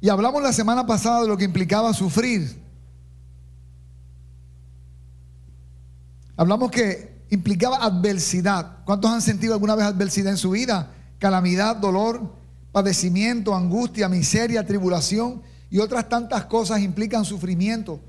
[0.00, 2.58] Y hablamos la semana pasada de lo que implicaba sufrir.
[6.36, 8.78] Hablamos que implicaba adversidad.
[8.84, 10.90] ¿Cuántos han sentido alguna vez adversidad en su vida?
[11.18, 12.34] Calamidad, dolor,
[12.72, 18.00] padecimiento, angustia, miseria, tribulación y otras tantas cosas implican sufrimiento.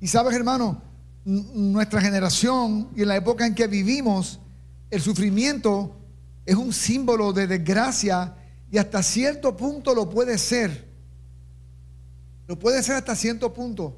[0.00, 0.80] Y sabes, hermano,
[1.26, 4.40] nuestra generación y en la época en que vivimos,
[4.90, 5.94] el sufrimiento
[6.46, 8.34] es un símbolo de desgracia
[8.70, 10.86] y hasta cierto punto lo puede ser.
[12.46, 13.96] Lo puede ser hasta cierto punto.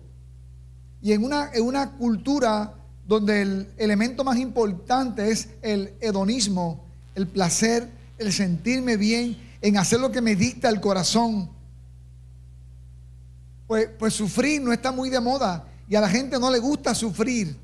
[1.01, 2.75] Y en una, en una cultura
[3.07, 10.01] donde el elemento más importante es el hedonismo, el placer, el sentirme bien, en hacer
[10.01, 11.51] lo que me dicta el corazón,
[13.67, 16.95] pues, pues sufrir no está muy de moda y a la gente no le gusta
[16.95, 17.57] sufrir.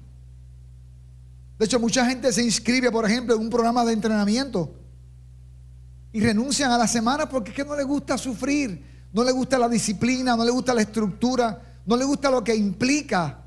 [1.58, 4.74] De hecho, mucha gente se inscribe, por ejemplo, en un programa de entrenamiento
[6.14, 9.58] y renuncian a la semana porque es que no le gusta sufrir, no le gusta
[9.58, 13.40] la disciplina, no le gusta la estructura, no le gusta lo que implica.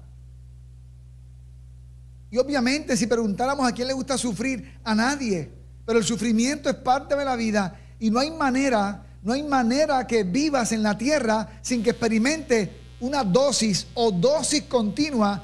[2.29, 5.49] Y obviamente si preguntáramos a quién le gusta sufrir, a nadie.
[5.85, 10.05] Pero el sufrimiento es parte de la vida y no hay manera, no hay manera
[10.05, 15.41] que vivas en la tierra sin que experimente una dosis o dosis continua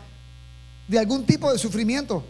[0.90, 2.22] de algún tipo de sufrimiento.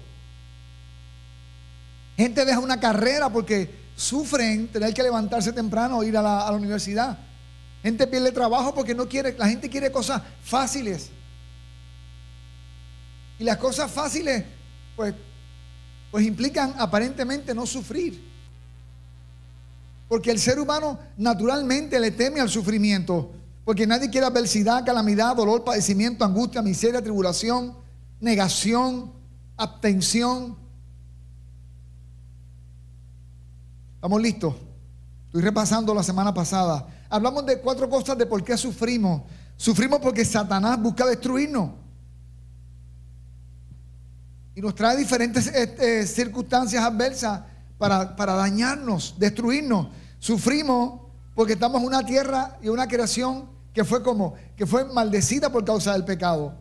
[2.15, 6.51] Gente deja una carrera porque sufren tener que levantarse temprano o ir a la, a
[6.51, 7.17] la universidad.
[7.81, 11.09] Gente pierde trabajo porque no quiere, la gente quiere cosas fáciles.
[13.39, 14.45] Y las cosas fáciles,
[14.95, 15.13] pues,
[16.11, 18.23] pues implican aparentemente no sufrir.
[20.07, 23.31] Porque el ser humano naturalmente le teme al sufrimiento.
[23.65, 27.75] Porque nadie quiere adversidad, calamidad, dolor, padecimiento, angustia, miseria, tribulación,
[28.19, 29.11] negación,
[29.57, 30.55] abstención.
[34.03, 34.53] ¿Estamos listos?
[35.27, 36.85] Estoy repasando la semana pasada.
[37.09, 39.21] Hablamos de cuatro cosas de por qué sufrimos.
[39.55, 41.69] Sufrimos porque Satanás busca destruirnos.
[44.55, 47.43] Y nos trae diferentes este, circunstancias adversas
[47.77, 49.87] para, para dañarnos, destruirnos.
[50.19, 50.99] Sufrimos
[51.33, 55.63] porque estamos en una tierra y una creación que fue como, que fue maldecida por
[55.63, 56.53] causa del pecado.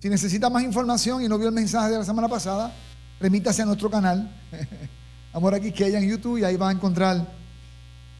[0.00, 2.74] Si necesita más información y no vio el mensaje de la semana pasada,
[3.18, 4.38] remítase a nuestro canal,
[5.32, 7.26] Amor aquí que en YouTube y ahí va a encontrar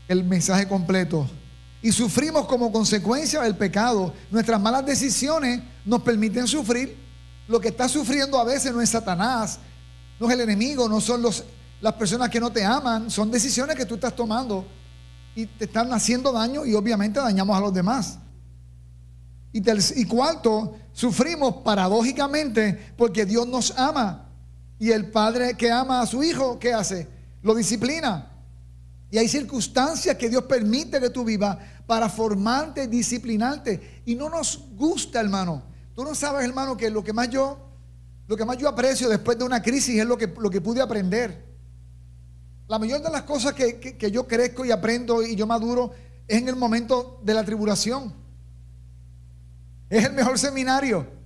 [0.08, 1.28] el mensaje completo.
[1.82, 4.14] Y sufrimos como consecuencia del pecado.
[4.30, 6.96] Nuestras malas decisiones nos permiten sufrir.
[7.48, 9.58] Lo que está sufriendo a veces no es Satanás,
[10.18, 11.22] no es el enemigo, no son
[11.80, 14.64] las personas que no te aman, son decisiones que tú estás tomando
[15.34, 18.18] y te están haciendo daño y obviamente dañamos a los demás.
[19.52, 19.60] Y,
[20.00, 24.22] y cuarto, sufrimos paradójicamente porque Dios nos ama.
[24.82, 27.06] Y el padre que ama a su hijo, ¿qué hace?
[27.43, 28.32] Lo disciplina.
[29.12, 31.56] Y hay circunstancias que Dios permite que tú vivas
[31.87, 34.03] para formarte, disciplinarte.
[34.06, 35.62] Y no nos gusta, hermano.
[35.94, 37.59] Tú no sabes, hermano, que lo que más yo,
[38.26, 40.82] lo que más yo aprecio después de una crisis es lo que, lo que pude
[40.82, 41.47] aprender.
[42.66, 45.92] La mayor de las cosas que, yo crezco y aprendo y yo maduro
[46.26, 48.12] es en el momento de la tribulación.
[49.88, 51.22] Es el mejor seminario.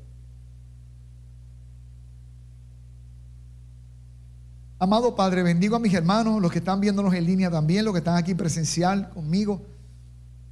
[4.79, 7.99] Amado Padre, bendigo a mis hermanos, los que están viéndonos en línea también, los que
[7.99, 9.63] están aquí presencial conmigo.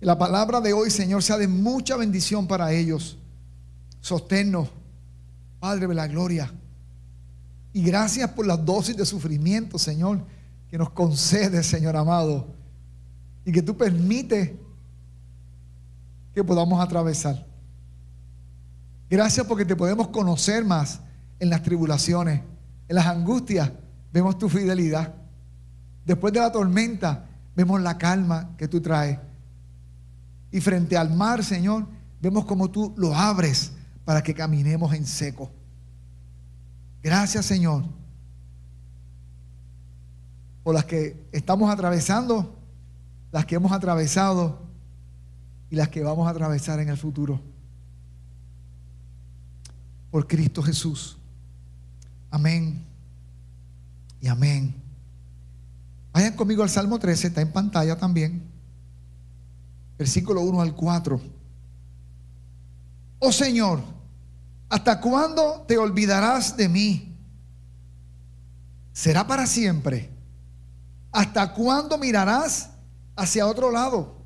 [0.00, 3.18] Que la palabra de hoy, Señor, sea de mucha bendición para ellos.
[4.00, 4.70] Sosténnos,
[5.60, 6.50] Padre de la gloria.
[7.74, 10.24] Y gracias por las dosis de sufrimiento, Señor,
[10.70, 12.46] que nos concede, Señor amado,
[13.44, 14.52] y que tú permites
[16.32, 17.46] que podamos atravesar.
[19.10, 21.00] Gracias porque te podemos conocer más
[21.38, 22.40] en las tribulaciones,
[22.88, 23.70] en las angustias,
[24.14, 25.12] vemos tu fidelidad.
[26.06, 29.18] Después de la tormenta, vemos la calma que tú traes.
[30.50, 31.86] Y frente al mar, Señor,
[32.22, 33.72] vemos como tú lo abres
[34.06, 35.50] para que caminemos en seco.
[37.02, 37.84] Gracias, Señor
[40.64, 42.58] o las que estamos atravesando,
[43.30, 44.62] las que hemos atravesado
[45.70, 47.40] y las que vamos a atravesar en el futuro.
[50.10, 51.18] Por Cristo Jesús.
[52.30, 52.93] Amén
[54.24, 54.74] y amén.
[56.10, 58.42] Vayan conmigo al Salmo 13, está en pantalla también.
[59.98, 61.20] Versículo 1 al 4.
[63.18, 63.82] Oh Señor,
[64.70, 67.14] ¿hasta cuándo te olvidarás de mí?
[68.94, 70.08] ¿Será para siempre?
[71.12, 72.70] ¿Hasta cuándo mirarás
[73.16, 74.22] hacia otro lado?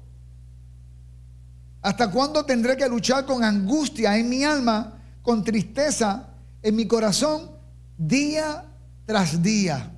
[1.83, 6.29] ¿Hasta cuándo tendré que luchar con angustia en mi alma, con tristeza
[6.63, 7.51] en mi corazón,
[7.97, 8.65] día
[9.09, 9.91] tras día?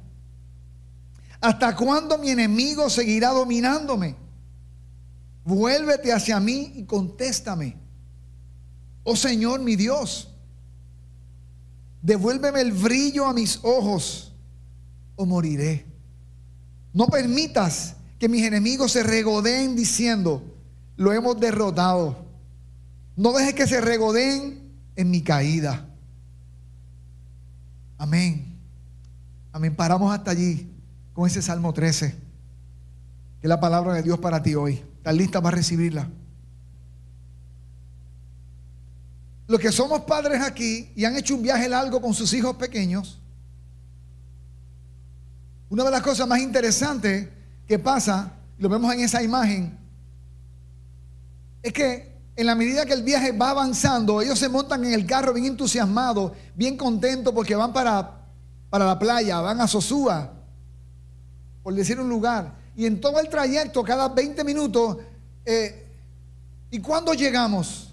[1.40, 4.14] ¿Hasta cuándo mi enemigo seguirá dominándome?
[5.44, 7.76] Vuélvete hacia mí y contéstame.
[9.02, 10.32] Oh Señor mi Dios,
[12.00, 14.32] devuélveme el brillo a mis ojos
[15.16, 15.86] o moriré.
[16.92, 20.54] No permitas que mis enemigos se regodeen diciendo,
[20.96, 22.26] lo hemos derrotado.
[23.16, 25.84] No dejes que se regodeen en mi caída.
[27.98, 28.49] Amén.
[29.52, 29.74] Amén.
[29.74, 30.70] Paramos hasta allí
[31.12, 32.16] con ese Salmo 13, que
[33.42, 34.74] es la palabra de Dios para ti hoy.
[34.96, 36.08] ¿Estás lista para recibirla?
[39.48, 43.20] Los que somos padres aquí y han hecho un viaje largo con sus hijos pequeños,
[45.68, 47.28] una de las cosas más interesantes
[47.66, 49.76] que pasa, lo vemos en esa imagen,
[51.62, 55.04] es que en la medida que el viaje va avanzando, ellos se montan en el
[55.06, 58.19] carro bien entusiasmados, bien contentos porque van para,
[58.70, 60.32] para la playa, van a Sosúa,
[61.62, 62.54] por decir un lugar.
[62.76, 64.98] Y en todo el trayecto, cada 20 minutos,
[65.44, 65.86] eh,
[66.70, 67.88] ¿y cuándo llegamos?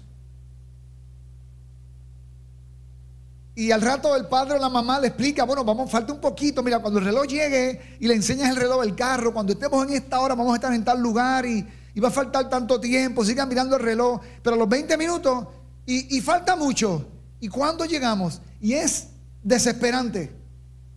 [3.56, 6.62] Y al rato el padre o la mamá le explica, bueno, vamos, falta un poquito,
[6.62, 9.94] mira, cuando el reloj llegue y le enseñas el reloj del carro, cuando estemos en
[9.94, 11.66] esta hora vamos a estar en tal lugar y,
[12.00, 15.48] va a faltar tanto tiempo, sigan mirando el reloj, pero a los 20 minutos
[15.84, 17.08] y, y falta mucho.
[17.40, 18.40] ¿Y cuándo llegamos?
[18.60, 19.08] Y es
[19.42, 20.37] desesperante.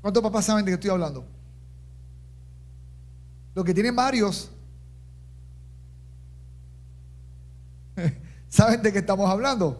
[0.02, 1.26] ¿Cuántos papás saben de qué estoy hablando?
[3.54, 4.50] Los que tienen varios,
[8.50, 9.80] ¿saben de qué estamos hablando?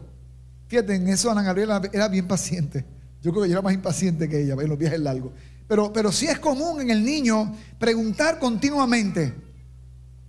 [0.68, 2.86] Fíjate, en eso Ana Gabriela era bien paciente.
[3.22, 5.32] Yo creo que yo era más impaciente que ella en los viajes largos.
[5.68, 9.34] Pero, pero sí es común en el niño preguntar continuamente.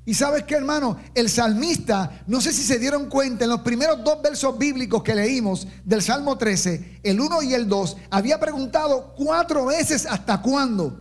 [0.05, 4.03] Y sabes qué, hermano, el salmista, no sé si se dieron cuenta, en los primeros
[4.03, 9.15] dos versos bíblicos que leímos del Salmo 13, el 1 y el 2, había preguntado
[9.17, 11.01] cuatro veces hasta cuándo.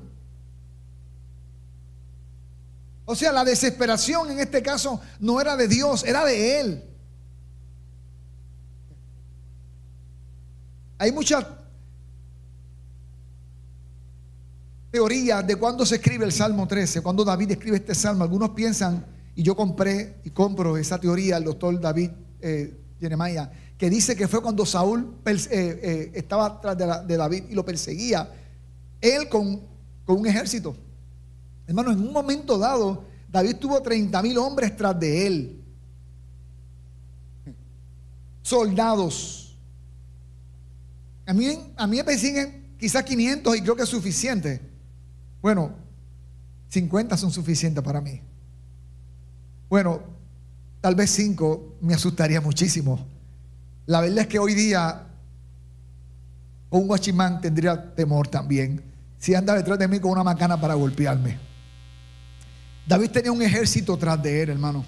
[3.05, 6.83] O sea, la desesperación en este caso no era de Dios, era de él.
[10.99, 11.43] Hay muchas
[14.91, 18.23] teorías de cuándo se escribe el Salmo 13, cuando David escribe este salmo.
[18.23, 19.05] Algunos piensan,
[19.35, 22.11] y yo compré y compro esa teoría, el doctor David
[22.41, 22.77] eh,
[23.77, 28.29] que dice que fue cuando Saúl eh, eh, estaba atrás de, David y lo perseguía,
[28.99, 29.61] él con,
[30.05, 30.75] con un ejército.
[31.65, 35.63] Hermano, en un momento dado, David tuvo 30 mil hombres tras de él.
[38.43, 39.41] Soldados
[41.25, 41.47] a mí,
[41.77, 44.70] a mí me persiguen quizás 500 y creo que es suficiente.
[45.41, 45.71] Bueno,
[46.69, 48.21] 50 son suficientes para mí.
[49.69, 50.01] Bueno,
[50.81, 53.05] tal vez 5 me asustaría muchísimo.
[53.85, 55.07] La verdad es que hoy día
[56.69, 58.81] un guachimán tendría temor también
[59.17, 61.37] si anda detrás de mí con una macana para golpearme.
[62.87, 64.83] David tenía un ejército tras de él, hermano.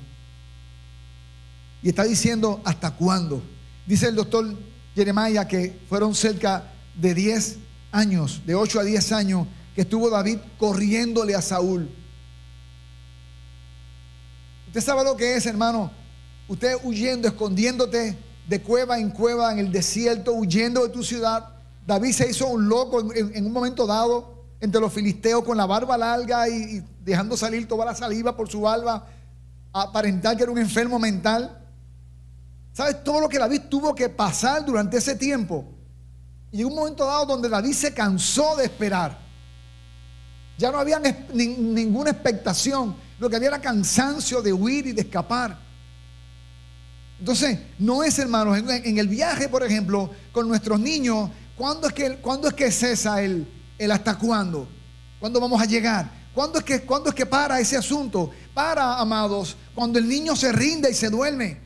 [1.84, 3.44] Y está diciendo, ¿hasta cuándo?
[3.86, 4.58] Dice el doctor
[4.96, 6.64] Jeremiah, que fueron cerca
[6.96, 7.58] de 10
[7.92, 11.90] años, de 8 a 10 años, que estuvo David corriéndole a Saúl.
[14.68, 15.92] Usted sabe lo que es, hermano.
[16.48, 18.18] Usted huyendo, escondiéndote
[18.48, 21.50] de cueva en cueva en el desierto, huyendo de tu ciudad.
[21.86, 25.98] David se hizo un loco en, un momento dado entre los filisteos con la barba
[25.98, 29.06] larga y, y, dejando salir toda la saliva por su barba,
[29.72, 31.60] aparentar que era un enfermo mental.
[32.72, 35.66] ¿Sabes todo lo que David tuvo que pasar durante ese tiempo?
[36.52, 39.23] Y llegó un momento dado donde David se cansó de esperar.
[40.58, 41.02] Ya no había
[41.34, 42.96] ninguna expectación.
[43.20, 45.58] Lo que había era cansancio de huir y de escapar.
[47.20, 52.18] Entonces, no es, hermanos, en, el viaje, por ejemplo, con nuestros niños, ¿cuándo es que,
[52.18, 54.68] ¿cuándo es que cesa el, el hasta cuándo?
[55.20, 56.12] ¿Cuándo vamos a llegar?
[56.34, 58.32] ¿Cuándo es, que, ¿Cuándo es que para ese asunto?
[58.54, 61.62] Para, amados, cuando el niño se rinde y se duerme.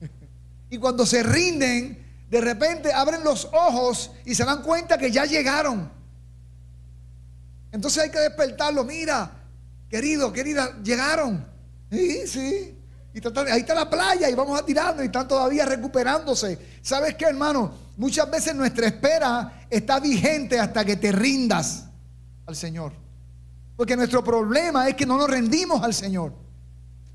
[0.70, 5.24] Y cuando se rinden, de repente abren los ojos y se dan cuenta que ya
[5.24, 5.90] llegaron.
[7.74, 8.84] Entonces hay que despertarlo.
[8.84, 9.32] Mira,
[9.90, 11.44] querido, querida, llegaron.
[11.90, 12.78] Sí, sí.
[13.12, 16.56] Y ahí está la playa y vamos a tirarnos y están todavía recuperándose.
[16.80, 17.74] ¿Sabes qué, hermano?
[17.96, 21.86] Muchas veces nuestra espera está vigente hasta que te rindas
[22.46, 22.92] al Señor.
[23.76, 26.32] Porque nuestro problema es que no nos rendimos al Señor.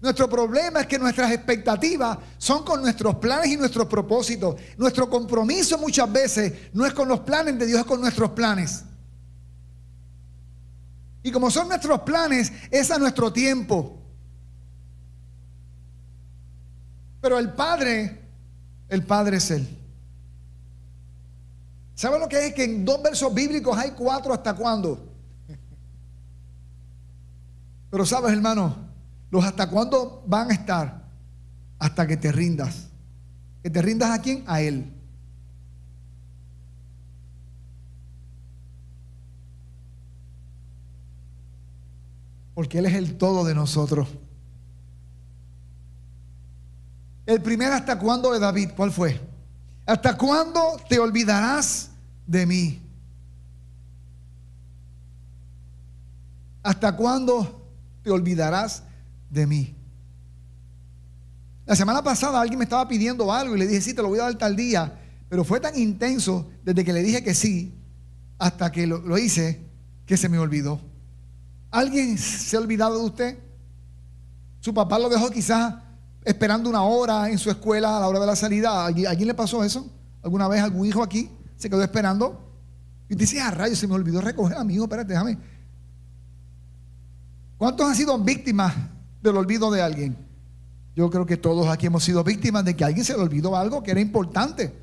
[0.01, 4.55] Nuestro problema es que nuestras expectativas son con nuestros planes y nuestros propósitos.
[4.77, 8.83] Nuestro compromiso muchas veces no es con los planes de Dios, es con nuestros planes.
[11.21, 13.99] Y como son nuestros planes, es a nuestro tiempo.
[17.21, 18.21] Pero el Padre,
[18.87, 19.67] el Padre es Él.
[21.95, 22.53] ¿Saben lo que es?
[22.53, 25.05] Que en dos versos bíblicos hay cuatro hasta cuándo.
[27.89, 28.87] Pero sabes, hermano,
[29.31, 31.03] Los hasta cuándo van a estar
[31.77, 32.87] hasta que te rindas.
[33.61, 34.43] ¿Que te rindas a quién?
[34.47, 34.98] A Él.
[42.59, 44.09] Porque Él es el todo de nosotros.
[47.25, 49.17] El primer hasta cuándo de David, ¿cuál fue?
[49.85, 51.91] ¿Hasta cuándo te olvidarás
[52.27, 52.81] de mí?
[56.61, 57.65] ¿Hasta cuándo
[58.03, 58.83] te olvidarás
[59.29, 59.73] de mí?
[61.65, 64.19] La semana pasada alguien me estaba pidiendo algo y le dije, sí, te lo voy
[64.19, 64.99] a dar tal día.
[65.29, 67.73] Pero fue tan intenso desde que le dije que sí
[68.37, 69.61] hasta que lo, lo hice
[70.05, 70.88] que se me olvidó.
[71.71, 73.39] ¿Alguien se ha olvidado de usted?
[74.59, 75.75] Su papá lo dejó quizás
[76.23, 78.71] esperando una hora en su escuela a la hora de la salida.
[78.71, 79.89] ¿A alguien le pasó eso?
[80.21, 82.45] ¿Alguna vez algún hijo aquí se quedó esperando?
[83.07, 85.37] Y dice, ah, rayos, se me olvidó recoger a mi hijo, espérate, déjame.
[87.57, 88.73] ¿Cuántos han sido víctimas
[89.21, 90.17] del olvido de alguien?
[90.95, 93.81] Yo creo que todos aquí hemos sido víctimas de que alguien se le olvidó algo
[93.83, 94.73] que era importante.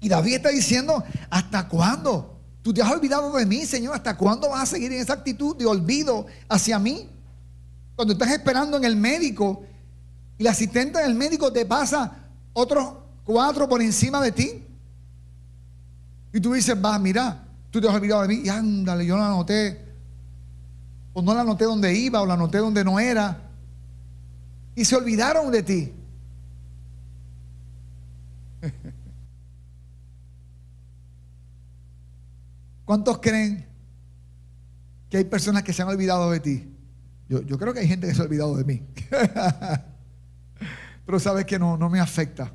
[0.00, 2.33] Y David está diciendo, ¿hasta cuándo?
[2.64, 3.94] Tú te has olvidado de mí, Señor.
[3.94, 7.10] ¿Hasta cuándo vas a seguir en esa actitud de olvido hacia mí?
[7.94, 9.64] Cuando estás esperando en el médico
[10.38, 12.10] y la asistente del médico te pasa
[12.54, 14.64] otros cuatro por encima de ti.
[16.32, 18.40] Y tú dices, va, mira, tú te has olvidado de mí.
[18.42, 19.84] Y ándale, yo la anoté.
[21.12, 23.42] O no la anoté donde iba, o la anoté donde no era.
[24.74, 25.92] Y se olvidaron de ti.
[32.84, 33.66] ¿Cuántos creen
[35.08, 36.70] que hay personas que se han olvidado de ti?
[37.28, 38.82] Yo, yo creo que hay gente que se ha olvidado de mí.
[41.06, 42.52] Pero sabes que no, no me afecta.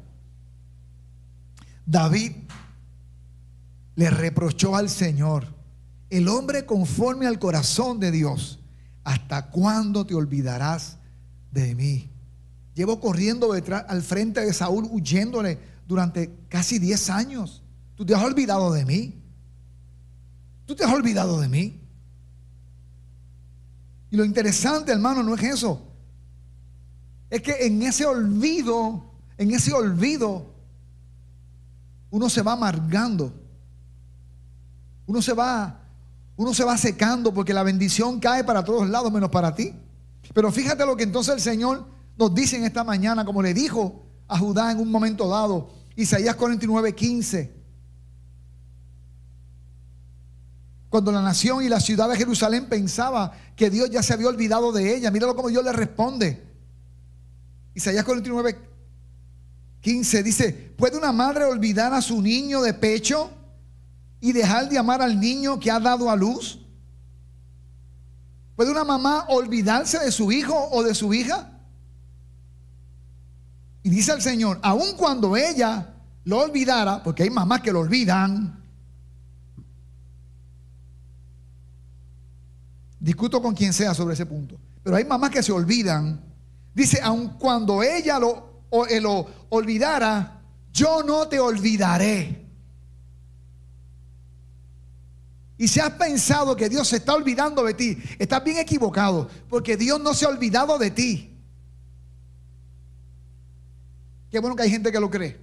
[1.86, 2.34] David
[3.96, 5.48] le reprochó al Señor,
[6.10, 8.60] el hombre conforme al corazón de Dios,
[9.04, 10.98] ¿hasta cuándo te olvidarás
[11.52, 12.12] de mí?
[12.76, 17.64] Llevo corriendo detrás, al frente de Saúl, huyéndole durante casi 10 años.
[17.96, 19.19] ¿Tú te has olvidado de mí?
[20.70, 21.82] ¿Tú te has olvidado de mí?
[24.12, 25.90] Y lo interesante, hermano, no es eso
[27.32, 29.04] es que en ese olvido,
[29.38, 30.54] en ese olvido,
[32.12, 33.34] uno se va amargando.
[35.08, 35.82] Uno se va,
[36.38, 39.74] uno se va secando porque la bendición cae para todos lados menos para ti.
[40.36, 44.06] Pero fíjate lo que entonces el Señor nos dice en esta mañana, como le dijo
[44.28, 47.59] a Judá en un momento dado, Isaías 49, 15.
[50.90, 54.72] Cuando la nación y la ciudad de Jerusalén pensaba que Dios ya se había olvidado
[54.72, 56.44] de ella, míralo como Dios le responde.
[57.76, 58.58] Isaías 49,
[59.82, 63.30] 15 dice, ¿puede una madre olvidar a su niño de pecho
[64.20, 66.60] y dejar de amar al niño que ha dado a luz?
[68.56, 71.52] ¿Puede una mamá olvidarse de su hijo o de su hija?
[73.84, 75.94] Y dice el Señor, aun cuando ella
[76.26, 78.59] lo olvidara, porque hay mamás que lo olvidan,
[83.00, 86.30] discuto con quien sea sobre ese punto, pero hay mamás que se olvidan
[86.74, 90.42] Dice, aun cuando ella lo, eh, lo olvidara,
[90.72, 92.48] yo no te olvidaré.
[95.58, 99.76] Y si has pensado que Dios se está olvidando de ti, estás bien equivocado, porque
[99.76, 101.38] Dios no se ha olvidado de ti.
[104.32, 105.38] Qué bueno que hay gente que lo cree.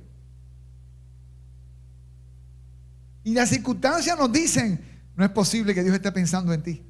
[3.24, 4.80] Y las circunstancias nos dicen,
[5.16, 6.82] no es posible que Dios esté pensando en ti.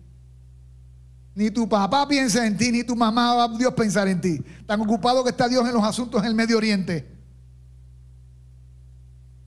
[1.37, 4.43] Ni tu papá piensa en ti, ni tu mamá va a Dios pensar en ti.
[4.67, 7.07] Tan ocupado que está Dios en los asuntos en el Medio Oriente.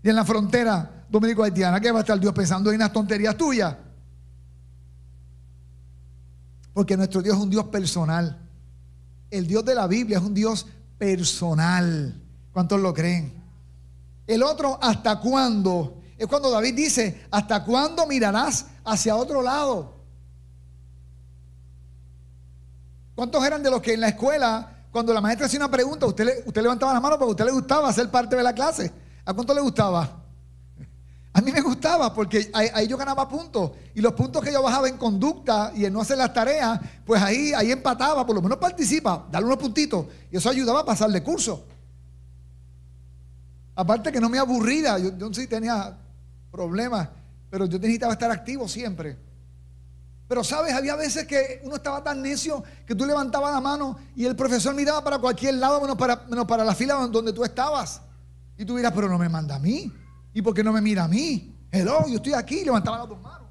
[0.04, 3.76] Y en la frontera dominico-haitiana, ¿qué va a estar Dios pensando en unas tonterías tuyas?
[6.74, 8.38] Porque nuestro Dios es un Dios personal.
[9.32, 10.68] El Dios de la Biblia es un Dios
[11.00, 12.22] personal.
[12.54, 13.34] ¿Cuántos lo creen?
[14.28, 16.04] El otro, ¿hasta cuándo?
[16.20, 19.99] Es cuando David dice, ¿hasta cuándo mirarás hacia otro lado?
[23.20, 26.42] ¿Cuántos eran de los que en la escuela, cuando la maestra hacía una pregunta, usted,
[26.46, 28.94] usted levantaba la mano porque a usted le gustaba ser parte de la clase?
[29.26, 30.24] ¿A cuánto le gustaba?
[31.34, 33.72] A mí me gustaba porque ahí, yo ganaba puntos.
[33.94, 37.22] Y los puntos que yo bajaba en conducta y en no hacer las tareas, pues
[37.22, 40.06] ahí, ahí empataba, por lo menos participa, darle unos puntitos.
[40.32, 41.66] Y eso ayudaba a pasar de curso.
[43.76, 45.94] Aparte que no me aburría, yo, yo sí tenía
[46.50, 47.10] problemas,
[47.50, 49.18] pero yo necesitaba estar activo siempre.
[50.30, 54.26] Pero sabes, había veces que uno estaba tan necio que tú levantabas la mano y
[54.26, 58.00] el profesor miraba para cualquier lado menos para, menos para la fila donde tú estabas.
[58.56, 59.92] Y tú dirás, pero no me manda a mí.
[60.32, 61.58] ¿Y por qué no me mira a mí?
[61.72, 63.48] Hello, yo estoy aquí, levantaba las dos manos.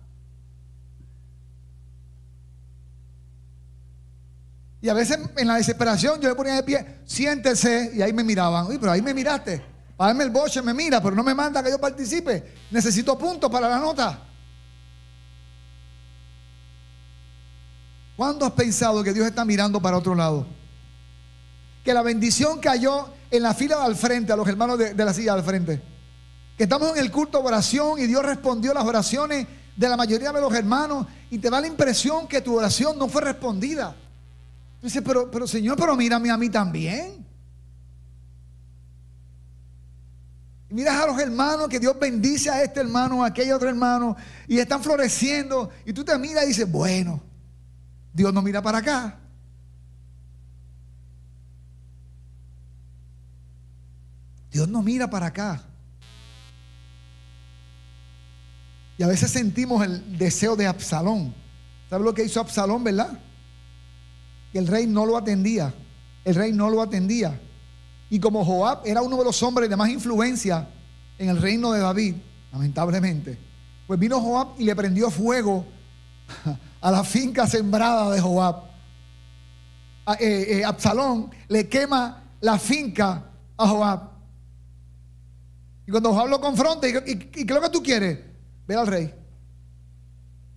[4.80, 8.22] Y a veces en la desesperación yo me ponía de pie, siéntese, y ahí me
[8.22, 8.68] miraban.
[8.68, 9.60] Uy, pero ahí me miraste.
[9.96, 12.54] Para darme el boche me mira, pero no me manda que yo participe.
[12.70, 14.27] Necesito puntos para la nota.
[18.18, 20.44] ¿Cuándo has pensado que Dios está mirando para otro lado?
[21.84, 25.14] Que la bendición cayó en la fila al frente, a los hermanos de, de la
[25.14, 25.80] silla al frente.
[26.56, 29.46] Que estamos en el culto de oración y Dios respondió las oraciones
[29.76, 33.06] de la mayoría de los hermanos y te da la impresión que tu oración no
[33.08, 33.94] fue respondida.
[34.82, 37.24] Dice, pero, pero Señor, pero mírame a mí también.
[40.70, 44.16] Y miras a los hermanos que Dios bendice a este hermano, a aquel otro hermano,
[44.48, 45.70] y están floreciendo.
[45.86, 47.27] Y tú te miras y dices, bueno,
[48.18, 49.16] Dios no mira para acá.
[54.50, 55.62] Dios no mira para acá.
[58.98, 61.32] Y a veces sentimos el deseo de Absalón.
[61.88, 63.20] ¿Sabes lo que hizo Absalón, verdad?
[64.52, 65.72] Que el rey no lo atendía.
[66.24, 67.40] El rey no lo atendía.
[68.10, 70.68] Y como Joab era uno de los hombres de más influencia
[71.18, 72.16] en el reino de David,
[72.50, 73.38] lamentablemente,
[73.86, 75.64] pues vino Joab y le prendió fuego
[76.80, 78.68] a la finca sembrada de Joab.
[80.20, 83.24] Eh, eh, Absalón le quema la finca
[83.56, 84.10] a Joab.
[85.86, 88.18] Y cuando Joab lo confronta, ¿y, y, qué es lo que tú quieres?
[88.66, 89.14] Ve al rey.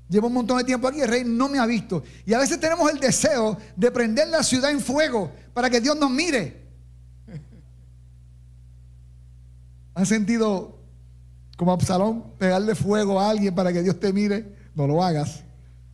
[0.10, 2.04] Llevo un montón de tiempo aquí, el rey no me ha visto.
[2.26, 5.98] Y a veces tenemos el deseo de prender la ciudad en fuego para que Dios
[5.98, 6.68] nos mire.
[9.96, 10.80] ¿Han sentido
[11.56, 14.54] como Absalón pegarle fuego a alguien para que Dios te mire?
[14.76, 15.44] No lo hagas.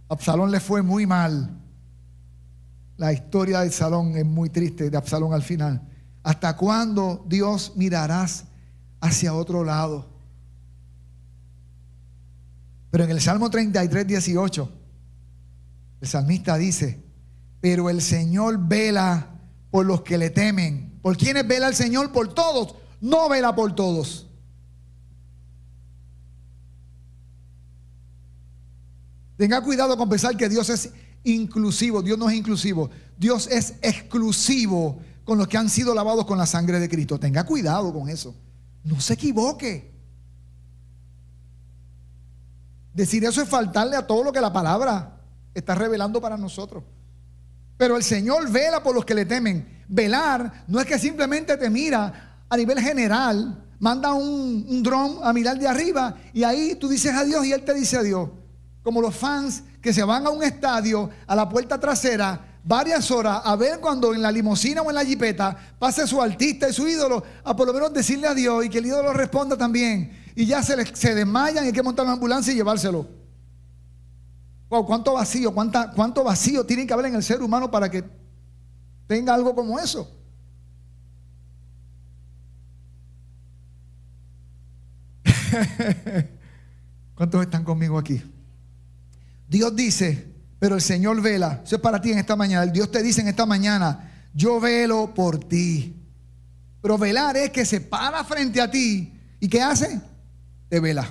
[0.09, 1.61] Absalón le fue muy mal.
[2.97, 5.81] La historia de Absalón es muy triste, de Absalón al final.
[6.23, 8.45] ¿Hasta cuándo Dios mirarás
[8.99, 10.09] hacia otro lado?
[12.89, 14.71] Pero en el Salmo 33, 18,
[16.01, 17.03] el salmista dice,
[17.61, 19.35] pero el Señor vela
[19.71, 20.99] por los que le temen.
[21.01, 22.11] ¿Por quiénes vela el Señor?
[22.11, 22.75] Por todos.
[23.01, 24.26] No vela por todos.
[29.37, 30.91] Tenga cuidado con pensar que Dios es
[31.23, 32.01] inclusivo.
[32.01, 32.89] Dios no es inclusivo.
[33.17, 37.19] Dios es exclusivo con los que han sido lavados con la sangre de Cristo.
[37.19, 38.35] Tenga cuidado con eso.
[38.83, 39.93] No se equivoque.
[42.93, 45.21] Decir eso es faltarle a todo lo que la palabra
[45.53, 46.83] está revelando para nosotros.
[47.77, 49.83] Pero el Señor vela por los que le temen.
[49.87, 55.59] Velar no es que simplemente te mira a nivel general, manda un, dron a mirar
[55.59, 58.29] de arriba y ahí tú dices a Dios y Él te dice a Dios.
[58.87, 63.41] Como los fans que se van a un estadio, a la puerta trasera, varias horas
[63.43, 66.87] a ver cuando en la limusina o en la jipeta pase su artista y su
[66.87, 70.45] ídolo, a por lo menos decirle a Dios y que el ídolo responda también y
[70.45, 73.05] ya se, se desmayan y hay que montar una ambulancia y llevárselo.
[74.69, 78.05] Wow, cuánto vacío, cuánta, cuánto vacío tiene que haber en el ser humano para que
[79.05, 80.09] tenga algo como eso.
[87.15, 88.23] ¿Cuántos están conmigo aquí?
[89.47, 91.61] Dios dice, pero el Señor vela.
[91.63, 92.65] Eso es para ti en esta mañana.
[92.65, 95.95] Dios te dice en esta mañana, yo velo por ti.
[96.81, 99.13] Pero velar es que se para frente a ti.
[99.39, 100.01] ¿Y qué hace?
[100.69, 101.07] de vela.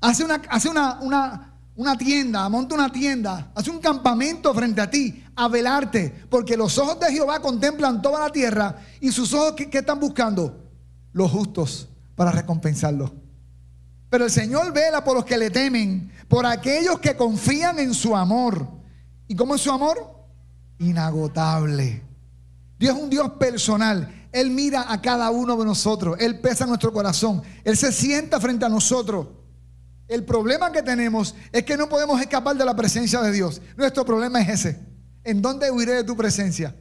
[0.00, 4.90] Hace una, hace una, una, una tienda, monta una tienda, hace un campamento frente a
[4.90, 9.54] ti a velarte, porque los ojos de Jehová contemplan toda la tierra y sus ojos,
[9.54, 10.62] ¿qué, están buscando?
[11.12, 13.12] Los justos para recompensarlos.
[14.08, 18.16] Pero el Señor vela por los que le temen, por aquellos que confían en su
[18.16, 18.68] amor.
[19.26, 19.96] ¿Y cómo es su amor?
[20.78, 22.02] Inagotable.
[22.78, 24.28] Dios es un Dios personal.
[24.32, 26.16] Él mira a cada uno de nosotros.
[26.20, 27.42] Él pesa nuestro corazón.
[27.64, 29.28] Él se sienta frente a nosotros.
[30.08, 33.60] El problema que tenemos es que no podemos escapar de la presencia de Dios.
[33.76, 34.80] Nuestro problema es ese.
[35.24, 36.76] ¿En dónde huiré de tu presencia?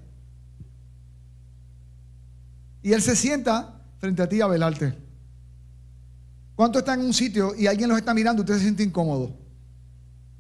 [2.84, 5.05] Y Él se sienta frente a ti a velarte.
[6.56, 9.36] ¿Cuánto está en un sitio y alguien los está mirando y usted se siente incómodo?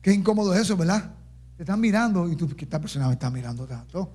[0.01, 1.13] Qué incómodo es eso, ¿verdad?
[1.57, 4.11] Te están mirando y tú, ¿qué esta persona me está mirando tanto?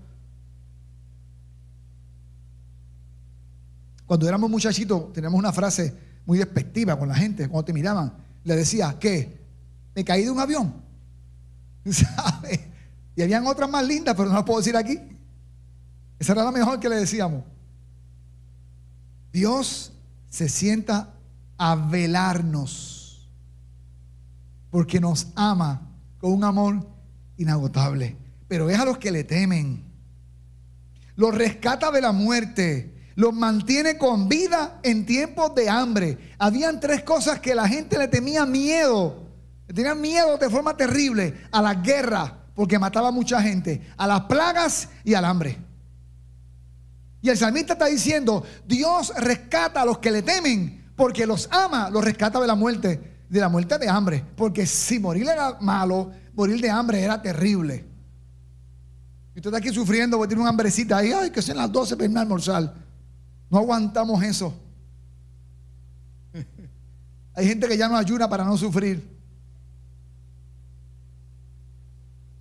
[4.07, 5.95] Cuando éramos muchachitos, teníamos una frase
[6.27, 8.13] muy despectiva con la gente, cuando te miraban,
[8.45, 9.41] le decía, ¿qué?
[9.95, 10.75] Me caí de un avión.
[11.85, 12.61] ¿Sabes?
[13.15, 14.99] Y habían otras más lindas, pero no las puedo decir aquí.
[16.19, 17.45] Esa era la mejor que le decíamos.
[19.33, 19.93] Dios
[20.29, 21.15] se sienta
[21.63, 23.29] a velarnos
[24.71, 25.83] porque nos ama
[26.19, 26.89] con un amor
[27.37, 28.17] inagotable.
[28.49, 29.85] Pero es a los que le temen.
[31.17, 36.35] Los rescata de la muerte los mantiene con vida en tiempos de hambre.
[36.39, 39.29] Habían tres cosas que la gente le temía miedo.
[39.69, 42.37] Le tenían miedo de forma terrible a la guerra.
[42.55, 45.57] porque mataba a mucha gente, a las plagas y al hambre.
[47.23, 51.89] Y el salmista está diciendo, Dios rescata a los que le temen, porque los ama,
[51.89, 54.23] los rescata de la muerte, de la muerte de hambre.
[54.37, 57.87] Porque si morir era malo, morir de hambre era terrible.
[59.35, 61.97] Y usted está aquí sufriendo porque tiene una hambrecita ahí, ay, que sean las 12
[61.97, 62.75] para irme a almorzar.
[63.49, 64.53] No aguantamos eso.
[67.35, 69.03] Hay gente que ya no ayuna para no sufrir.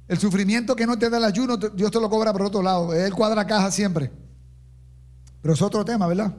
[0.09, 2.93] El sufrimiento que no te da el ayuno, Dios te lo cobra por otro lado.
[2.93, 4.11] Él cuadra caja siempre.
[5.41, 6.35] Pero es otro tema, ¿verdad?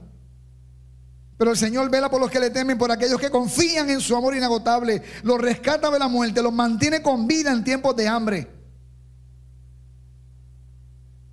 [1.40, 4.14] Pero el Señor vela por los que le temen, por aquellos que confían en su
[4.14, 5.02] amor inagotable.
[5.22, 8.50] Los rescata de la muerte, los mantiene con vida en tiempos de hambre.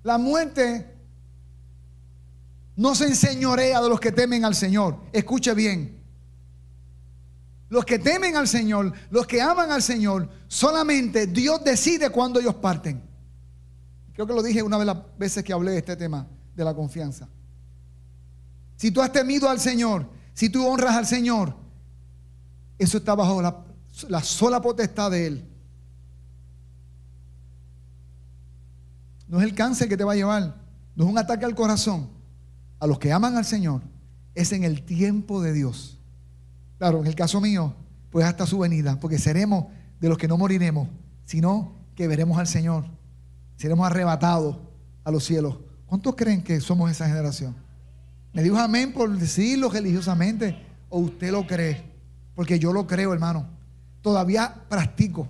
[0.02, 0.96] La muerte
[2.74, 4.98] no se enseñorea de los que temen al Señor.
[5.12, 6.02] Escuche bien.
[7.68, 12.54] Los que temen al Señor, los que aman al Señor, solamente Dios decide cuándo ellos
[12.54, 13.02] parten.
[14.14, 16.72] Creo que lo dije una de las veces que hablé de este tema, de la
[16.72, 17.28] confianza.
[18.78, 21.54] Si tú has temido al Señor, si tú honras al Señor,
[22.78, 23.64] eso está bajo la,
[24.08, 25.48] la sola potestad de Él.
[29.26, 30.54] No es el cáncer que te va a llevar,
[30.94, 32.08] no es un ataque al corazón.
[32.78, 33.82] A los que aman al Señor,
[34.36, 35.98] es en el tiempo de Dios.
[36.78, 37.74] Claro, en el caso mío,
[38.10, 39.64] pues hasta su venida, porque seremos
[40.00, 40.88] de los que no moriremos,
[41.24, 42.84] sino que veremos al Señor.
[43.56, 44.56] Seremos arrebatados
[45.02, 45.56] a los cielos.
[45.86, 47.56] ¿Cuántos creen que somos esa generación?
[48.32, 50.66] ¿Me dijo amén por decirlo religiosamente?
[50.88, 51.82] ¿O usted lo cree?
[52.34, 53.46] Porque yo lo creo, hermano.
[54.00, 55.28] Todavía practico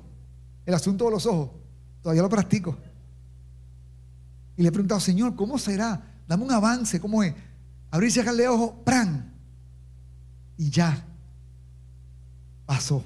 [0.66, 1.50] el asunto de los ojos.
[2.02, 2.76] Todavía lo practico.
[4.56, 6.02] Y le he preguntado, Señor, ¿cómo será?
[6.26, 7.34] Dame un avance, ¿cómo es?
[7.90, 9.32] Abrir y cerrar ojos, ¡pran!
[10.58, 11.04] Y ya
[12.66, 13.02] pasó.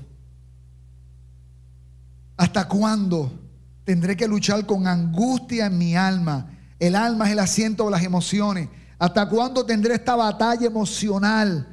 [2.36, 3.30] ¿Hasta cuándo
[3.84, 6.50] tendré que luchar con angustia en mi alma?
[6.80, 8.68] El alma es el asiento de las emociones.
[9.02, 11.66] ¿Hasta cuándo tendré esta batalla emocional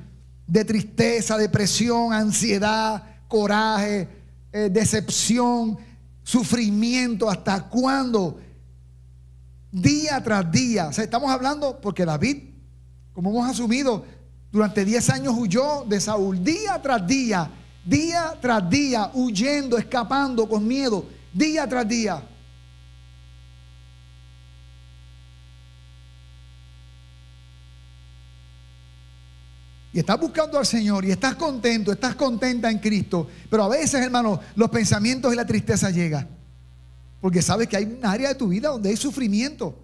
[0.47, 4.09] de tristeza, depresión, ansiedad, coraje,
[4.51, 5.77] eh, decepción,
[6.23, 7.29] sufrimiento?
[7.29, 8.39] ¿Hasta cuándo?
[9.71, 10.87] Día tras día.
[10.87, 12.49] O sea, estamos hablando porque David,
[13.13, 14.03] como hemos asumido,
[14.51, 16.43] durante 10 años huyó de Saúl.
[16.43, 17.51] Día tras día
[17.85, 22.23] día tras día, huyendo, escapando con miedo, día tras día.
[29.91, 33.27] Y estás buscando al Señor y estás contento, estás contenta en Cristo.
[33.49, 36.27] Pero a veces, hermano, los pensamientos y la tristeza llegan.
[37.19, 39.75] Porque sabes que hay un área de tu vida donde hay sufrimiento.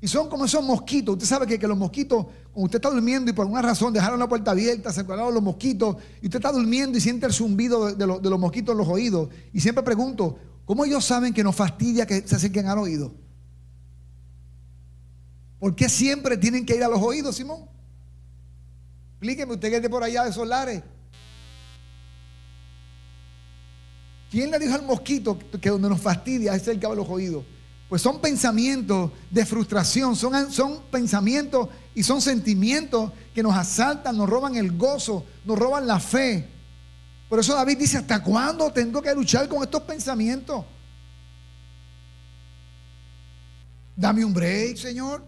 [0.00, 1.14] Y son como esos mosquitos.
[1.14, 4.28] Usted sabe que, los mosquitos, cuando usted está durmiendo y por alguna razón dejaron la
[4.28, 8.06] puerta abierta, se colaron los mosquitos, y usted está durmiendo y siente el zumbido de,
[8.06, 9.30] los mosquitos en los oídos.
[9.52, 13.14] Y siempre pregunto, ¿cómo ellos saben que nos fastidia que se acerquen al oído?
[15.58, 17.75] ¿Por qué siempre tienen que ir a los oídos, Simón?
[19.16, 20.82] Explíqueme, usted que es de por allá de Solares.
[24.30, 27.44] ¿Quién le dijo al mosquito que donde nos fastidia es cerca de los oídos?
[27.88, 34.28] Pues son pensamientos de frustración, son, son pensamientos y son sentimientos que nos asaltan, nos
[34.28, 36.46] roban el gozo, nos roban la fe.
[37.28, 40.64] Por eso David dice, ¿hasta cuándo tengo que luchar con estos pensamientos?
[43.96, 45.24] Dame un break, Señor.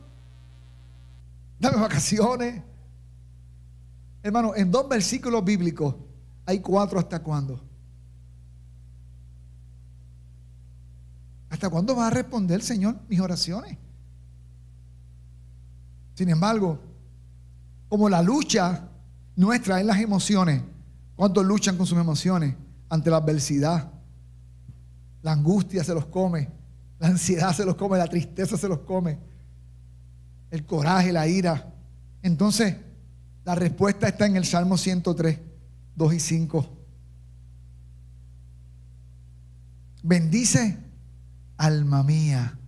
[1.59, 2.68] Dame vacaciones.
[4.23, 5.95] Hermano, en dos versículos bíblicos
[6.45, 7.61] hay cuatro hasta cuándo.
[11.51, 13.77] ¿Hasta cuándo va a responder, Señor, mis oraciones?
[16.15, 16.79] Sin embargo,
[17.89, 18.89] como la lucha
[19.37, 20.63] nuestra en las emociones,
[21.17, 22.55] ¿cuántos luchan con sus emociones
[22.89, 23.91] ante la adversidad?
[25.23, 26.49] La angustia se los come,
[26.99, 29.19] la ansiedad se los come, la tristeza se los come,
[30.51, 31.73] el coraje, la ira.
[32.23, 32.77] Entonces,
[33.49, 35.39] la respuesta está en el Salmo 103,
[35.97, 36.69] 2 y 5.
[40.03, 40.77] Bendice
[41.57, 42.59] alma mía.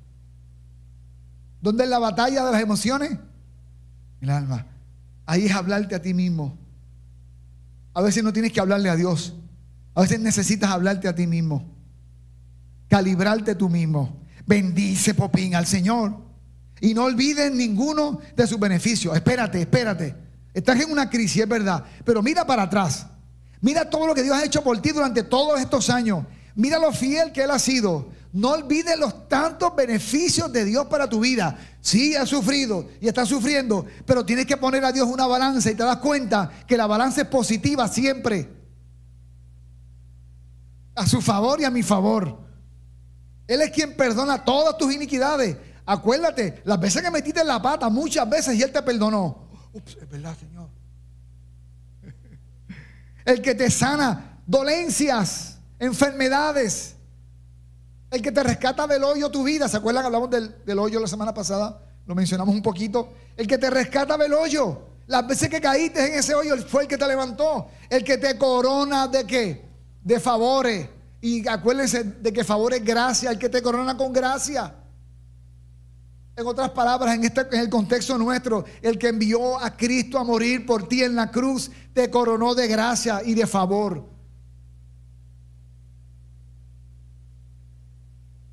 [1.61, 3.11] ¿Dónde es la batalla de las emociones?
[4.23, 4.69] El alma.
[5.27, 6.57] Ahí es hablarte a ti mismo.
[7.93, 9.35] A veces no tienes que hablarle a Dios.
[9.95, 11.77] A veces necesitas hablarte a ti mismo.
[12.89, 14.19] Calibrarte tú mismo.
[14.47, 16.17] Bendice, Popín, al Señor.
[16.81, 19.15] Y no olvides ninguno de sus beneficios.
[19.15, 20.30] Espérate, espérate.
[20.53, 21.85] Estás en una crisis, es verdad.
[22.05, 23.07] Pero mira para atrás.
[23.61, 26.25] Mira todo lo que Dios ha hecho por ti durante todos estos años.
[26.55, 28.09] Mira lo fiel que Él ha sido.
[28.33, 31.59] No olvides los tantos beneficios de Dios para tu vida.
[31.81, 35.75] Sí, has sufrido y estás sufriendo, pero tienes que poner a Dios una balanza y
[35.75, 38.49] te das cuenta que la balanza es positiva siempre.
[40.95, 42.39] A su favor y a mi favor.
[43.49, 45.57] Él es quien perdona todas tus iniquidades.
[45.85, 49.50] Acuérdate, las veces que metiste en la pata, muchas veces y Él te perdonó.
[49.73, 50.69] Ups, es verdad, Señor.
[53.25, 56.97] El que te sana dolencias, enfermedades.
[58.11, 59.69] El que te rescata del hoyo tu vida.
[59.69, 61.81] ¿Se acuerdan hablamos del, del hoyo la semana pasada?
[62.07, 63.13] Lo mencionamos un poquito.
[63.37, 64.87] El que te rescata del hoyo.
[65.07, 67.69] Las veces que caíste en ese hoyo fue el que te levantó.
[67.89, 69.65] El que te corona de qué?
[70.03, 70.89] De favores.
[71.21, 73.31] Y acuérdense de que favor es gracia.
[73.31, 74.75] El que te corona con gracia.
[76.41, 80.25] En otras palabras, en, este, en el contexto nuestro, el que envió a Cristo a
[80.25, 84.09] morir por ti en la cruz, te coronó de gracia y de favor.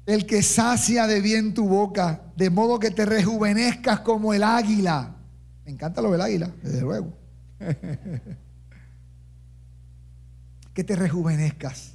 [0.06, 5.16] El que sacia de bien tu boca, de modo que te rejuvenezcas como el águila.
[5.64, 7.18] Me encanta lo del águila, desde luego.
[10.74, 11.94] que te rejuvenezcas.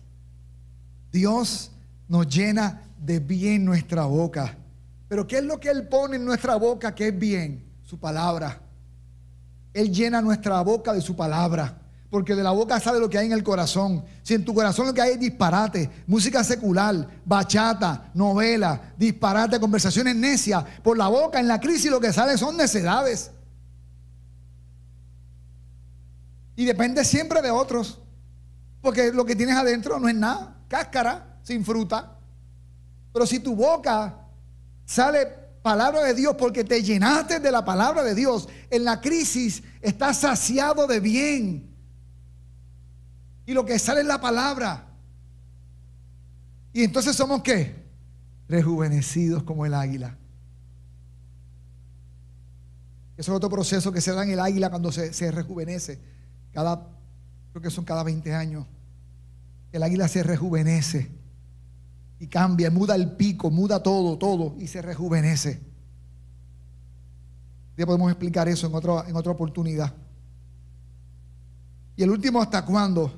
[1.12, 1.70] Dios
[2.09, 4.57] nos llena de bien nuestra boca.
[5.12, 7.70] Pero ¿qué es lo que Él pone en nuestra boca que es bien?
[7.83, 8.62] Su palabra.
[9.75, 13.27] Él llena nuestra boca de su palabra porque de la boca sale lo que hay
[13.27, 14.07] en el corazón.
[14.22, 20.16] Si en tu corazón lo que hay es disparate, música secular, bachata, novela, disparate, conversaciones
[20.16, 23.33] necias, por la boca en la crisis lo que sale son necedades.
[26.57, 28.01] Y depende siempre de otros,
[28.81, 32.16] porque lo que tienes adentro no es nada, cáscara, sin fruta.
[33.12, 34.21] Pero si tu boca
[34.92, 35.26] sale
[35.62, 40.18] palabra de Dios porque te llenaste de la palabra de Dios, en la crisis estás
[40.18, 41.74] saciado de bien
[43.46, 44.88] y lo que sale es la palabra.
[46.74, 47.74] Y entonces somos qué?
[48.48, 50.16] Rejuvenecidos como el águila.
[53.16, 56.00] Eso es otro proceso que se da en el águila cuando se, se rejuvenece.
[56.52, 56.88] Cada,
[57.52, 58.66] creo que son cada 20 años.
[59.70, 61.21] El águila se rejuvenece
[62.22, 65.61] y cambia, muda el pico, muda todo, todo y se rejuvenece.
[67.76, 69.92] Ya podemos explicar eso en, en otra oportunidad.
[71.96, 73.12] Y el último, ¿hasta cuándo?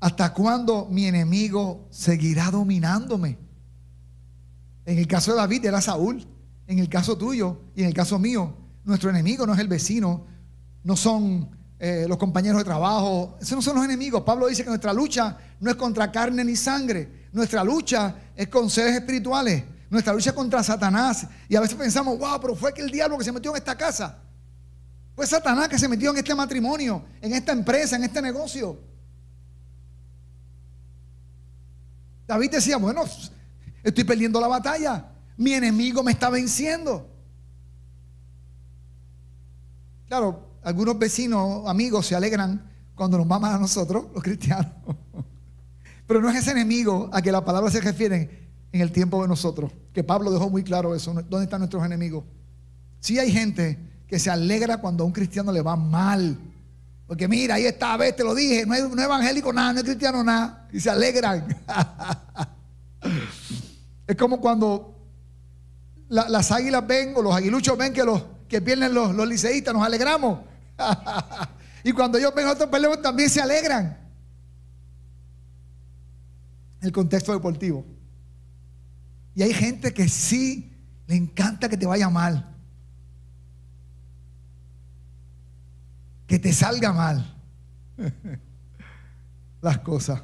[0.00, 3.38] ¿Hasta cuándo mi enemigo seguirá dominándome?
[4.86, 6.26] En el caso de David era Saúl,
[6.66, 10.26] en el caso tuyo y en el caso mío, nuestro enemigo no es el vecino,
[10.82, 14.22] no son eh, los compañeros de trabajo, esos no son los enemigos.
[14.22, 18.68] Pablo dice que nuestra lucha no es contra carne ni sangre, nuestra lucha es con
[18.68, 21.26] seres espirituales, nuestra lucha es contra Satanás.
[21.48, 23.76] Y a veces pensamos, wow, pero fue que el diablo que se metió en esta
[23.76, 24.18] casa.
[25.14, 28.80] Fue Satanás que se metió en este matrimonio, en esta empresa, en este negocio.
[32.26, 33.04] David decía, bueno,
[33.82, 35.12] estoy perdiendo la batalla.
[35.36, 37.08] Mi enemigo me está venciendo.
[40.08, 44.70] Claro, algunos vecinos, amigos se alegran cuando nos maman a nosotros, los cristianos.
[46.06, 49.28] Pero no es ese enemigo a que la palabra se refiere en el tiempo de
[49.28, 49.72] nosotros.
[49.94, 51.14] Que Pablo dejó muy claro eso.
[51.14, 52.22] ¿Dónde están nuestros enemigos?
[53.00, 56.38] Sí hay gente que se alegra cuando a un cristiano le va mal.
[57.06, 60.22] Porque mira, ahí está, ves, te lo dije, no es, evangélico nada, no es cristiano
[60.22, 60.68] nada.
[60.70, 61.46] Y se alegran.
[64.06, 64.98] es como cuando
[66.10, 70.40] las águilas ven o los aguiluchos ven que, los, que pierden los liceístas, nos alegramos.
[71.84, 73.98] y cuando ellos ven otros peleos también se alegran.
[76.80, 77.84] El contexto deportivo.
[79.34, 80.72] Y hay gente que sí
[81.06, 82.54] le encanta que te vaya mal.
[86.28, 87.34] que te salga mal
[89.62, 90.22] las cosas.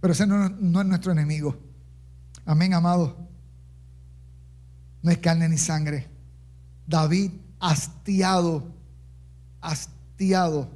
[0.00, 1.56] Pero ese no, no, es nuestro enemigo.
[2.44, 3.16] Amén, amado.
[5.02, 6.08] No es carne ni sangre.
[6.86, 8.74] David, hastiado,
[9.66, 10.68] hastiado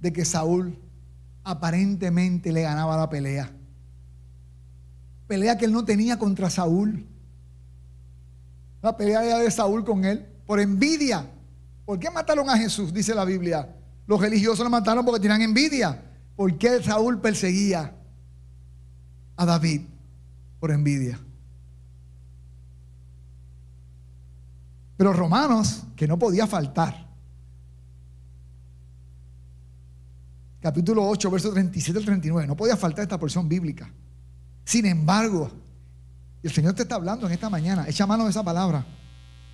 [0.00, 0.78] de que Saúl
[1.44, 3.50] aparentemente le ganaba la pelea.
[5.26, 7.06] Pelea que él no tenía contra Saúl.
[8.82, 11.30] La pelea de Saúl con él por envidia.
[11.84, 12.92] ¿Por qué mataron a Jesús?
[12.92, 13.74] Dice la Biblia.
[14.06, 16.02] Los religiosos lo mataron porque tenían envidia.
[16.36, 17.94] ¿Por qué Saúl perseguía
[19.36, 19.82] a David?
[20.60, 21.18] Por envidia.
[24.96, 27.03] Pero Romanos, que no podía faltar.
[30.64, 32.48] Capítulo 8, versos 37 al 39.
[32.48, 33.92] No podía faltar esta porción bíblica.
[34.64, 35.50] Sin embargo,
[36.42, 37.84] el Señor te está hablando en esta mañana.
[37.86, 38.82] Echa mano de esa palabra.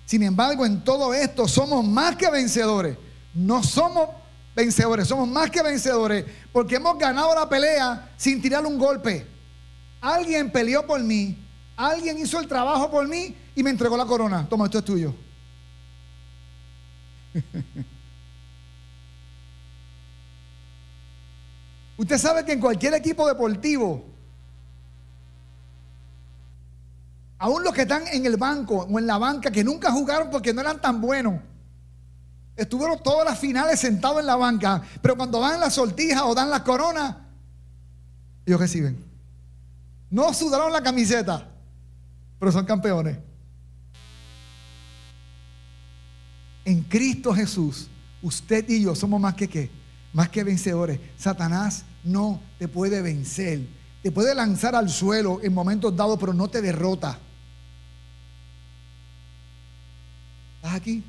[0.05, 2.97] Sin embargo, en todo esto somos más que vencedores.
[3.33, 4.07] No somos
[4.55, 9.27] vencedores, somos más que vencedores porque hemos ganado la pelea sin tirar un golpe.
[9.99, 11.45] Alguien peleó por mí,
[11.75, 14.47] alguien hizo el trabajo por mí y me entregó la corona.
[14.47, 15.13] Toma, esto es tuyo.
[22.01, 24.03] Usted sabe que en cualquier equipo deportivo,
[27.37, 30.51] aún los que están en el banco o en la banca, que nunca jugaron porque
[30.51, 31.39] no eran tan buenos,
[32.55, 36.49] estuvieron todas las finales sentados en la banca, pero cuando van las sortijas o dan
[36.49, 37.17] las coronas,
[38.47, 38.97] ellos reciben.
[40.09, 41.47] No sudaron la camiseta,
[42.39, 43.19] pero son campeones.
[46.65, 47.89] En Cristo Jesús,
[48.23, 49.69] usted y yo somos más que qué?
[50.13, 50.99] Más que vencedores.
[51.15, 53.67] Satanás no te puede vencer.
[54.01, 57.19] Te puede lanzar al suelo en momentos dados, pero no te derrota.
[60.57, 61.03] ¿Estás aquí?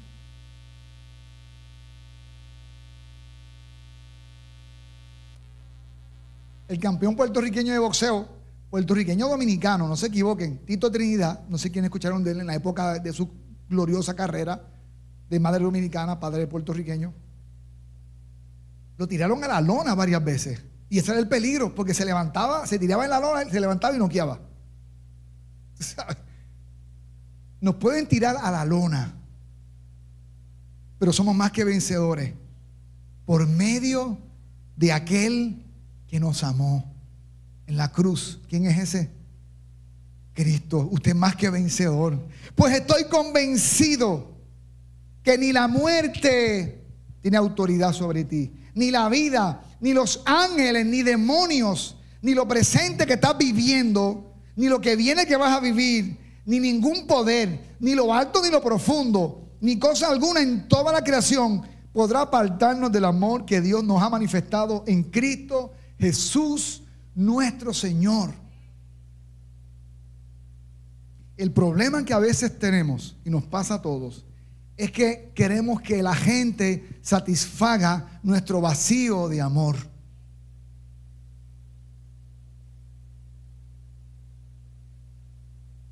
[6.69, 8.29] El campeón puertorriqueño de boxeo,
[8.71, 12.55] puertorriqueño dominicano, no se equivoquen, Tito Trinidad, no sé quién escucharon de él en la
[12.55, 13.31] época de su
[13.69, 14.69] gloriosa carrera
[15.29, 17.13] de madre dominicana, padre puertorriqueño.
[18.97, 20.63] Lo tiraron a la lona varias veces.
[20.93, 23.97] Y ese era el peligro, porque se levantaba, se tiraba en la lona, se levantaba
[23.97, 24.39] y noqueaba.
[27.63, 29.15] Nos pueden tirar a la lona,
[30.99, 32.35] pero somos más que vencedores
[33.25, 34.19] por medio
[34.77, 35.65] de aquel
[36.09, 36.85] que nos amó
[37.67, 38.43] en la cruz.
[38.47, 39.11] ¿Quién es ese?
[40.35, 40.91] Cristo.
[40.93, 42.23] Usted más que vencedor.
[42.55, 44.37] Pues estoy convencido
[45.23, 46.85] que ni la muerte
[47.23, 53.05] tiene autoridad sobre ti, ni la vida, ni los ángeles, ni demonios, ni lo presente
[53.05, 56.17] que estás viviendo, ni lo que viene que vas a vivir,
[56.47, 61.03] ni ningún poder, ni lo alto ni lo profundo, ni cosa alguna en toda la
[61.03, 66.85] creación podrá apartarnos del amor que Dios nos ha manifestado en Cristo Jesús
[67.17, 68.33] nuestro Señor.
[71.37, 74.25] El problema que a veces tenemos, y nos pasa a todos,
[74.83, 79.77] es que queremos que la gente satisfaga nuestro vacío de amor.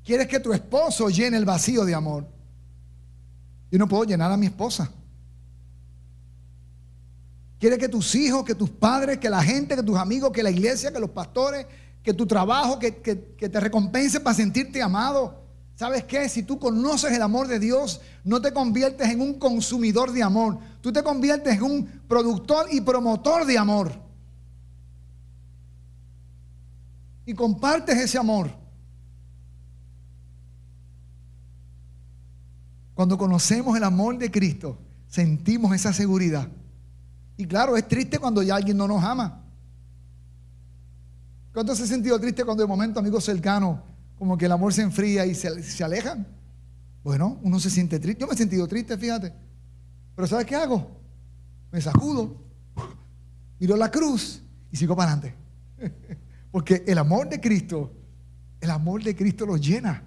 [0.03, 2.27] Quieres que tu esposo llene el vacío de amor.
[3.71, 4.91] Yo no puedo llenar a mi esposa.
[7.59, 10.51] Quieres que tus hijos, que tus padres, que la gente, que tus amigos, que la
[10.51, 11.65] iglesia, que los pastores,
[12.03, 15.40] que tu trabajo, que, que te recompense para sentirte amado.
[15.81, 16.29] ¿Sabes qué?
[16.29, 20.59] Si tú conoces el amor de Dios, no te conviertes en un consumidor de amor.
[20.79, 23.91] Tú te conviertes en un productor y promotor de amor.
[27.25, 28.51] Y compartes ese amor.
[32.93, 36.47] Cuando conocemos el amor de Cristo, sentimos esa seguridad.
[37.37, 39.43] Y claro, es triste cuando ya alguien no nos ama.
[41.51, 43.79] ¿Cuánto se ha sentido triste cuando de momento amigos cercanos
[44.21, 46.27] como que el amor se enfría y se, alejan.
[47.03, 48.21] Bueno, uno se siente triste.
[48.21, 49.33] Yo me he sentido triste, fíjate.
[50.15, 50.91] Pero ¿sabes qué hago?
[51.71, 52.39] Me sacudo,
[53.59, 55.35] miro la cruz y sigo para adelante.
[56.51, 57.91] Porque el amor de Cristo,
[58.59, 60.03] el amor de Cristo lo llena.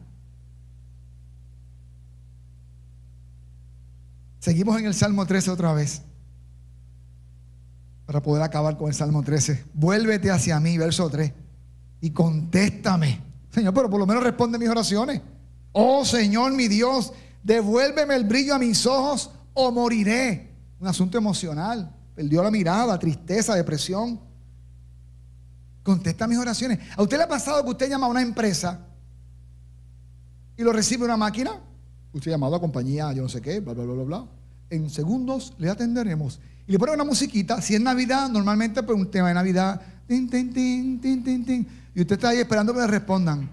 [4.39, 6.03] Seguimos en el Salmo 13 otra vez.
[8.07, 9.65] Para poder acabar con el Salmo 13.
[9.75, 11.33] Vuélvete hacia mí, verso 3.
[12.01, 13.34] Y contéstame.
[13.55, 15.23] Señor, pero por lo menos responde mis oraciones.
[15.71, 17.13] Oh Señor, mi Dios,
[17.45, 20.51] devuélveme el brillo a mis ojos o moriré.
[20.81, 21.95] Un asunto emocional.
[22.17, 24.19] Perdió la mirada, tristeza, depresión.
[25.85, 26.81] Contesta mis oraciones.
[26.97, 28.87] ¿A usted le ha pasado que usted llama a una empresa
[30.57, 31.53] y lo recibe una máquina?
[32.13, 34.27] Usted ha llamado a compañía, yo no sé qué, bla, bla, bla, bla, bla.
[34.71, 36.41] En segundos le atenderemos.
[36.67, 37.63] Y le pone una musiquita.
[37.63, 39.81] Si es Navidad, normalmente pues un tema de Navidad.
[40.07, 41.67] Tin, tin, tin, tin, tin, tin.
[41.95, 43.49] Y usted está ahí esperando que le respondan.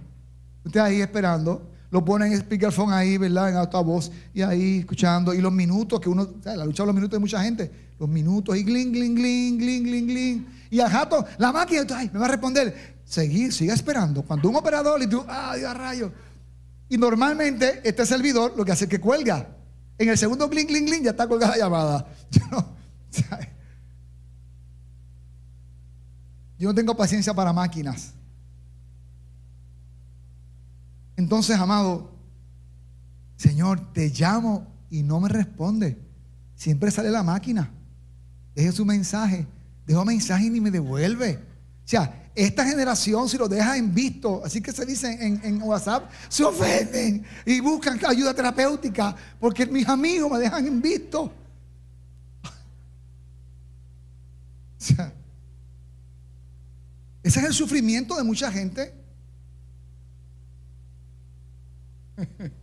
[0.65, 1.69] Usted ahí esperando.
[1.89, 3.49] Lo ponen en speakerphone ahí, ¿verdad?
[3.49, 4.11] En alta voz.
[4.33, 5.33] Y ahí escuchando.
[5.33, 6.27] Y los minutos que uno.
[6.43, 7.71] La lucha de los minutos de mucha gente.
[7.99, 8.55] Los minutos.
[8.57, 10.47] Y gling, gling, gling, gling, gling, gling.
[10.69, 12.95] Y al jato, la máquina, ay, me va a responder.
[13.03, 14.23] Seguir, siga esperando.
[14.23, 16.11] Cuando un operador y tú, ay, a rayo.
[16.87, 19.49] Y normalmente este servidor lo que hace es que cuelga.
[19.97, 22.07] En el segundo gling, gling, gling ya está colgada la llamada.
[22.31, 22.65] Yo no,
[26.61, 28.13] yo no tengo paciencia para máquinas.
[31.17, 32.11] Entonces, amado,
[33.35, 35.97] Señor, te llamo y no me responde.
[36.53, 37.71] Siempre sale la máquina.
[38.53, 39.47] Deje su mensaje.
[39.87, 41.39] Dejo mensaje y ni me devuelve.
[41.83, 45.63] O sea, esta generación, si lo deja en visto, así que se dice en, en,
[45.63, 51.33] WhatsApp, se ofenden y buscan ayuda terapéutica porque mis amigos me dejan en visto.
[54.79, 55.13] O sea,
[57.23, 58.93] ese es el sufrimiento de mucha gente.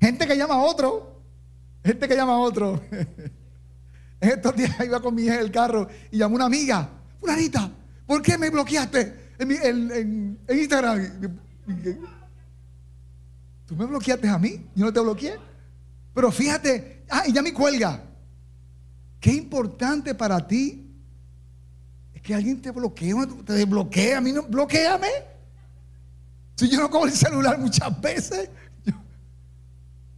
[0.00, 1.22] Gente que llama a otro.
[1.84, 2.80] Gente que llama a otro.
[4.20, 6.88] En estos días iba con mi hija en el carro y llamó una amiga.
[7.18, 7.70] Fulanita,
[8.06, 11.40] ¿por qué me bloqueaste en, Instagram?
[13.66, 15.36] Tú me bloqueaste a mí, yo no te bloqueé.
[16.14, 18.04] Pero fíjate, ah, y ya me cuelga.
[19.18, 20.85] Qué importante para ti
[22.26, 23.14] que alguien te bloquee,
[23.44, 24.16] te desbloquee.
[24.16, 25.06] A mí no, bloqueame.
[26.56, 28.50] Si yo no cojo el celular muchas veces,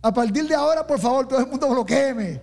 [0.00, 2.40] a partir de ahora, por favor, todo el mundo bloqueeme.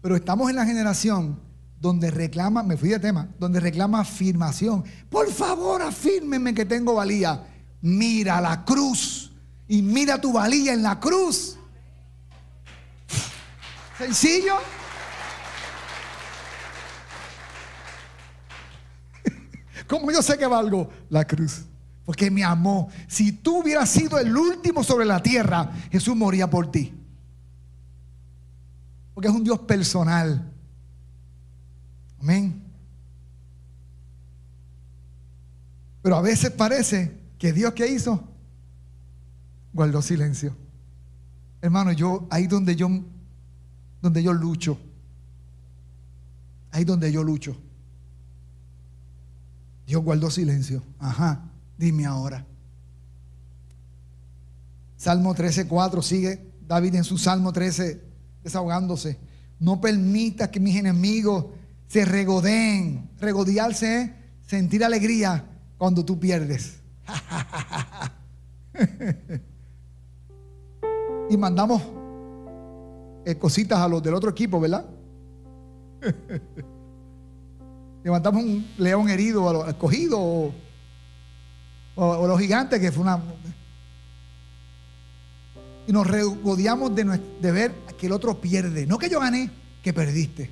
[0.00, 1.38] Pero estamos en la generación
[1.78, 4.82] donde reclama, me fui de tema, donde reclama afirmación.
[5.10, 7.48] Por favor, afírmenme que tengo valía.
[7.82, 9.30] Mira la cruz
[9.68, 11.58] y mira tu valía en la cruz.
[13.98, 14.54] Sencillo.
[19.86, 20.90] ¿Cómo yo sé que valgo?
[21.10, 21.64] La cruz.
[22.04, 22.88] Porque me amó.
[23.06, 26.92] Si tú hubieras sido el último sobre la tierra, Jesús moría por ti.
[29.14, 30.50] Porque es un Dios personal.
[32.20, 32.62] Amén.
[36.02, 38.28] Pero a veces parece que Dios que hizo
[39.72, 40.54] guardó silencio.
[41.60, 42.88] Hermano, yo ahí donde yo
[44.00, 44.78] donde yo lucho.
[46.72, 47.56] Ahí donde yo lucho.
[49.92, 50.82] Dios guardó silencio.
[50.98, 52.46] Ajá, dime ahora.
[54.96, 58.02] Salmo 13:4 sigue David en su Salmo 13
[58.42, 59.18] desahogándose.
[59.58, 61.44] No permita que mis enemigos
[61.88, 63.10] se regodeen.
[63.20, 64.10] Regodearse es
[64.46, 65.44] sentir alegría
[65.76, 66.78] cuando tú pierdes.
[71.28, 71.82] y mandamos
[73.26, 74.86] eh, cositas a los del otro equipo, ¿verdad?
[78.04, 80.52] Levantamos un león herido a los escogidos o,
[81.94, 83.22] o, los gigantes, que fue una.
[85.86, 88.86] Y nos regodeamos de, de ver que el otro pierde.
[88.86, 89.50] No que yo gané,
[89.82, 90.50] que perdiste.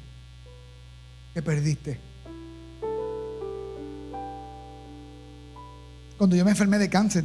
[1.35, 2.01] Que perdiste.
[6.17, 7.25] Cuando yo me enfermé de cáncer,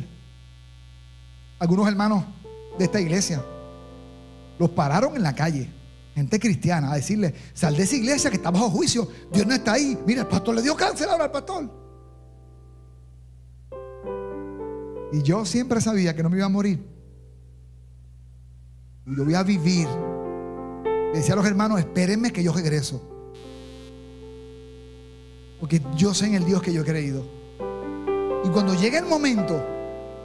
[1.60, 2.24] algunos hermanos
[2.78, 3.44] de esta iglesia
[4.58, 5.70] los pararon en la calle,
[6.16, 9.74] gente cristiana, a decirle, sal de esa iglesia que está bajo juicio, Dios no está
[9.74, 9.98] ahí.
[10.08, 11.70] Mira, el pastor le dio cáncer ahora al pastor.
[15.12, 16.82] Y yo siempre sabía que no me iba a morir.
[19.06, 19.88] Y yo voy a vivir.
[21.14, 23.02] decía a los hermanos, espérenme que yo regreso.
[25.60, 27.26] Porque yo sé en el Dios que yo he creído.
[28.44, 29.62] Y cuando llegue el momento,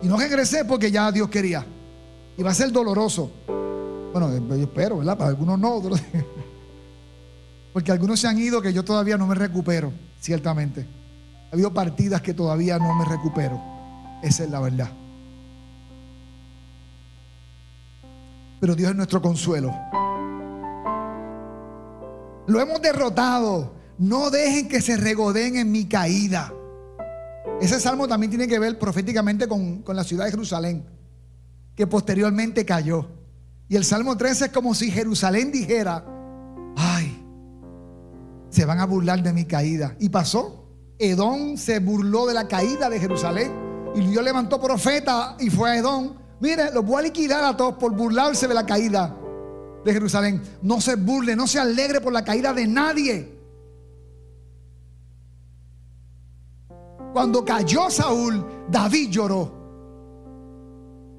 [0.03, 1.67] y no regresé porque ya Dios quería,
[2.37, 3.33] y va a ser doloroso.
[4.13, 5.17] Bueno, yo espero, ¿verdad?
[5.17, 5.83] Para algunos no.
[7.73, 10.87] Porque algunos se han ido que yo todavía no me recupero, ciertamente.
[11.51, 13.61] Ha habido partidas que todavía no me recupero.
[14.23, 14.91] Esa es la verdad.
[18.61, 19.75] Pero Dios es nuestro consuelo.
[22.47, 23.75] Lo hemos derrotado.
[23.99, 26.53] No dejen que se regodeen en mi caída.
[27.61, 30.85] Ese salmo también tiene que ver proféticamente con, con la ciudad de Jerusalén,
[31.77, 33.20] que posteriormente cayó.
[33.71, 36.05] Y el Salmo 13 es como si Jerusalén dijera,
[36.77, 37.25] ay,
[38.51, 39.95] se van a burlar de mi caída.
[40.01, 40.67] Y pasó.
[40.99, 43.53] Edom se burló de la caída de Jerusalén.
[43.95, 46.15] Y Dios levantó profeta y fue a Edom.
[46.41, 49.17] Mire, los voy a liquidar a todos por burlarse de la caída
[49.85, 50.43] de Jerusalén.
[50.63, 53.39] No se burle, no se alegre por la caída de nadie.
[57.13, 59.53] Cuando cayó Saúl, David lloró.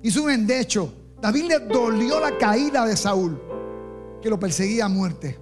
[0.04, 0.96] Hizo un endecho.
[1.22, 3.40] David le dolió la caída de Saúl,
[4.22, 5.38] que lo perseguía a muerte.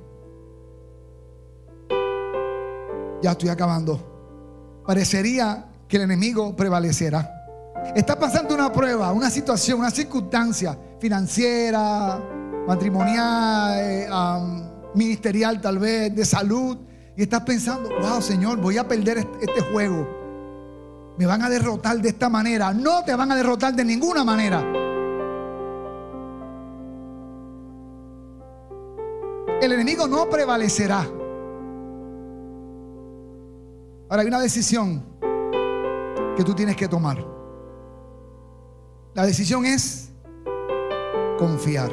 [3.21, 4.81] Ya estoy acabando.
[4.85, 7.35] Parecería que el enemigo prevaleciera.
[7.95, 12.21] Está pasando una prueba, una situación, una circunstancia financiera,
[12.67, 14.07] matrimonial, eh,
[14.95, 16.77] ministerial tal vez, de salud.
[17.15, 20.07] Y estás pensando, wow Señor, voy a perder este juego.
[21.17, 22.73] Me van a derrotar de esta manera.
[22.73, 24.88] No te van a derrotar de ninguna manera.
[29.61, 31.07] El enemigo no prevalecerá.
[34.09, 35.03] Ahora hay una decisión
[36.35, 37.23] que tú tienes que tomar.
[39.13, 40.11] La decisión es
[41.37, 41.91] confiar.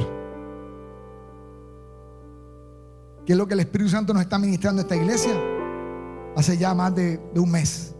[3.24, 5.34] ¿Qué es lo que el Espíritu Santo nos está ministrando a esta iglesia?
[6.36, 7.94] Hace ya más de, de un mes.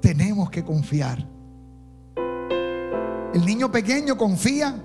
[0.00, 1.26] Tenemos que confiar.
[3.32, 4.82] El niño pequeño confía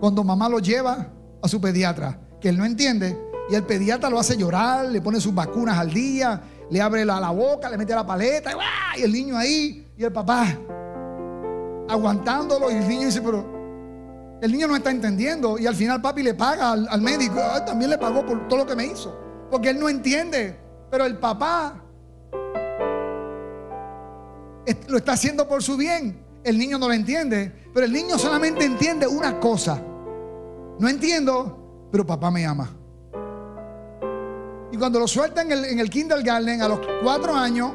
[0.00, 1.08] cuando mamá lo lleva
[1.42, 5.20] a su pediatra, que él no entiende, y el pediatra lo hace llorar, le pone
[5.20, 6.40] sus vacunas al día,
[6.70, 8.52] le abre la, boca, le mete la paleta,
[8.96, 10.56] y, el niño ahí, y el papá
[11.88, 13.58] aguantándolo, y el niño dice, pero
[14.40, 17.40] El niño no está entendiendo y al final papi le paga al, médico.
[17.66, 19.14] también le pagó por todo lo que me hizo.
[19.50, 20.58] Porque él no entiende.
[20.90, 21.84] Pero el papá
[24.88, 26.24] lo está haciendo por su bien.
[26.42, 27.52] El niño no lo entiende.
[27.74, 29.82] Pero el niño solamente entiende una cosa.
[30.78, 32.79] No entiendo, pero papá me ama.
[34.80, 37.70] Cuando lo suelta en el, en el kindergarten a los cuatro años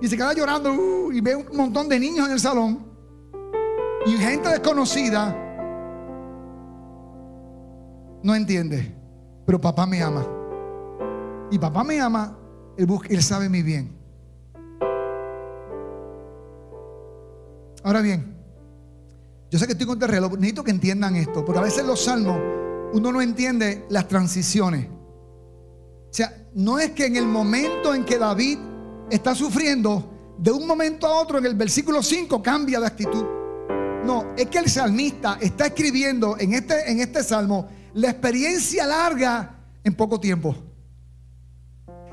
[0.00, 2.82] y se queda llorando uh, y ve un montón de niños en el salón
[4.06, 5.36] y gente desconocida,
[8.22, 8.96] no entiende,
[9.44, 10.26] pero papá me ama.
[11.50, 12.38] Y papá me ama,
[12.78, 13.94] él, él sabe mi bien.
[17.84, 18.34] Ahora bien,
[19.50, 22.02] yo sé que estoy con el reloj, necesito que entiendan esto, porque a veces los
[22.02, 22.38] salmos
[22.94, 24.88] uno no entiende las transiciones.
[26.12, 28.58] O sea, no es que en el momento en que David
[29.10, 33.24] está sufriendo, de un momento a otro en el versículo 5 cambia de actitud.
[34.04, 39.56] No, es que el salmista está escribiendo en este, en este salmo la experiencia larga
[39.82, 40.54] en poco tiempo.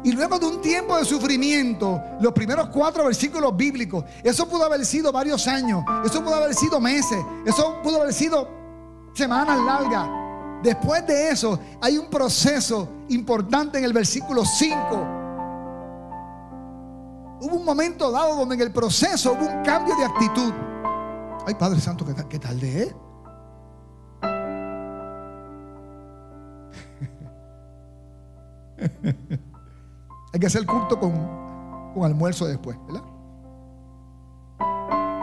[0.06, 4.86] Y luego de un tiempo de sufrimiento, los primeros cuatro versículos bíblicos, eso pudo haber
[4.86, 8.47] sido varios años, eso pudo haber sido meses, eso pudo haber sido
[9.14, 10.19] semanas largas.
[10.64, 14.78] Después de eso, hay un proceso importante en el versículo 5.
[17.41, 20.53] Hubo un momento dado donde en el proceso hubo un cambio de actitud.
[21.47, 22.93] Ay, Padre Santo, ¿qué, qué tal de él?
[30.34, 31.14] Hay que hacer culto con,
[31.93, 33.03] con almuerzo después, ¿verdad?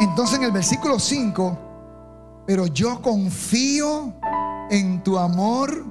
[0.00, 1.58] Entonces en el versículo 5,
[2.46, 4.14] pero yo confío
[4.70, 5.84] en tu amor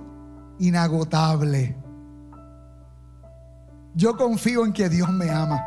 [0.60, 1.76] inagotable.
[3.94, 5.64] Yo confío en que Dios me ama.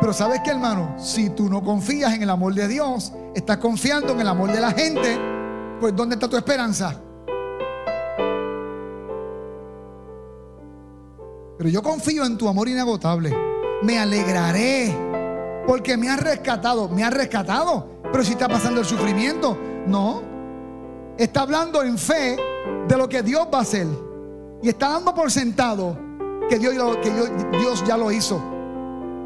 [0.00, 4.12] Pero sabes que hermano, si tú no confías en el amor de Dios, estás confiando
[4.12, 5.18] en el amor de la gente,
[5.80, 6.94] pues ¿dónde está tu esperanza?
[11.58, 13.36] Pero yo confío en tu amor inagotable.
[13.82, 14.96] Me alegraré
[15.66, 16.88] porque me has rescatado.
[16.88, 17.86] Me has rescatado.
[18.10, 20.29] Pero si está pasando el sufrimiento, no.
[21.18, 22.36] Está hablando en fe
[22.88, 23.86] de lo que Dios va a hacer.
[24.62, 25.98] Y está dando por sentado
[26.48, 28.42] que Dios, que Dios ya lo hizo.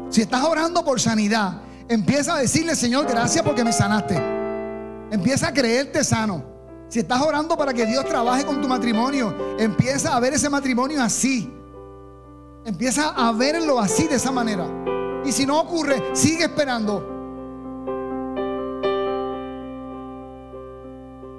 [0.09, 4.21] Si estás orando por sanidad, empieza a decirle, Señor, gracias porque me sanaste.
[5.11, 6.43] Empieza a creerte sano.
[6.87, 11.01] Si estás orando para que Dios trabaje con tu matrimonio, empieza a ver ese matrimonio
[11.01, 11.51] así.
[12.63, 14.65] Empieza a verlo así, de esa manera.
[15.25, 17.14] Y si no ocurre, sigue esperando.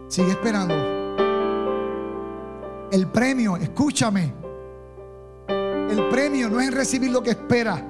[0.09, 0.75] Sigue esperando.
[2.91, 4.33] El premio, escúchame.
[5.49, 7.83] El premio no es recibir lo que espera.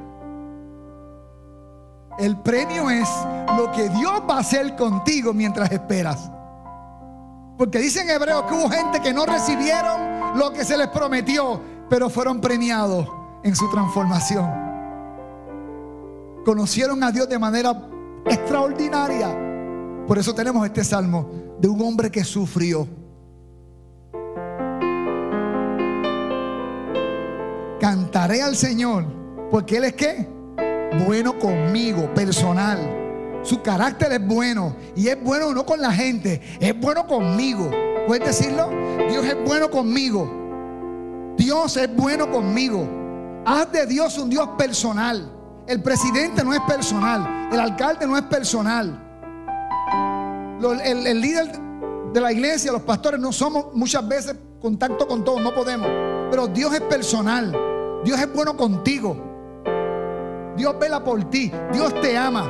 [2.19, 3.09] El premio es
[3.57, 6.31] lo que Dios va a hacer contigo mientras esperas.
[7.59, 12.09] Porque dicen hebreos que hubo gente que no recibieron lo que se les prometió, pero
[12.09, 13.07] fueron premiados
[13.43, 14.51] en su transformación.
[16.45, 17.89] Conocieron a Dios de manera
[18.25, 19.29] extraordinaria.
[20.07, 22.87] Por eso tenemos este salmo de un hombre que sufrió.
[27.81, 29.05] Cantaré al Señor
[29.51, 30.29] porque Él es qué?
[31.07, 32.79] Bueno conmigo, personal.
[33.43, 37.71] Su carácter es bueno y es bueno no con la gente, es bueno conmigo.
[38.07, 38.71] ¿Puedes decirlo?
[39.09, 41.35] Dios es bueno conmigo.
[41.37, 42.89] Dios es bueno conmigo.
[43.45, 45.33] Haz de Dios un Dios personal.
[45.67, 47.49] El presidente no es personal.
[47.53, 49.06] El alcalde no es personal.
[50.61, 51.53] El, líder
[52.13, 55.89] de la iglesia, los pastores, no somos muchas veces contacto con todos, no podemos.
[56.31, 57.55] Pero Dios es personal.
[58.05, 59.17] Dios es bueno contigo.
[60.57, 61.53] Dios vela por ti.
[61.73, 62.49] Dios te ama.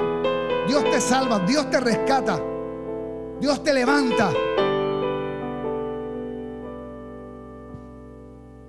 [0.68, 1.40] Dios te salva.
[1.40, 2.40] Dios te rescata.
[3.40, 4.30] Dios te levanta.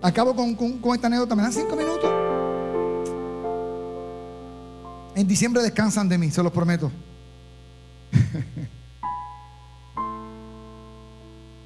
[0.02, 0.50] Acabo con,
[0.94, 1.36] esta anécdota.
[1.36, 2.10] ¿Me dan cinco minutos?
[5.16, 6.92] En diciembre descansan de mí, se los prometo.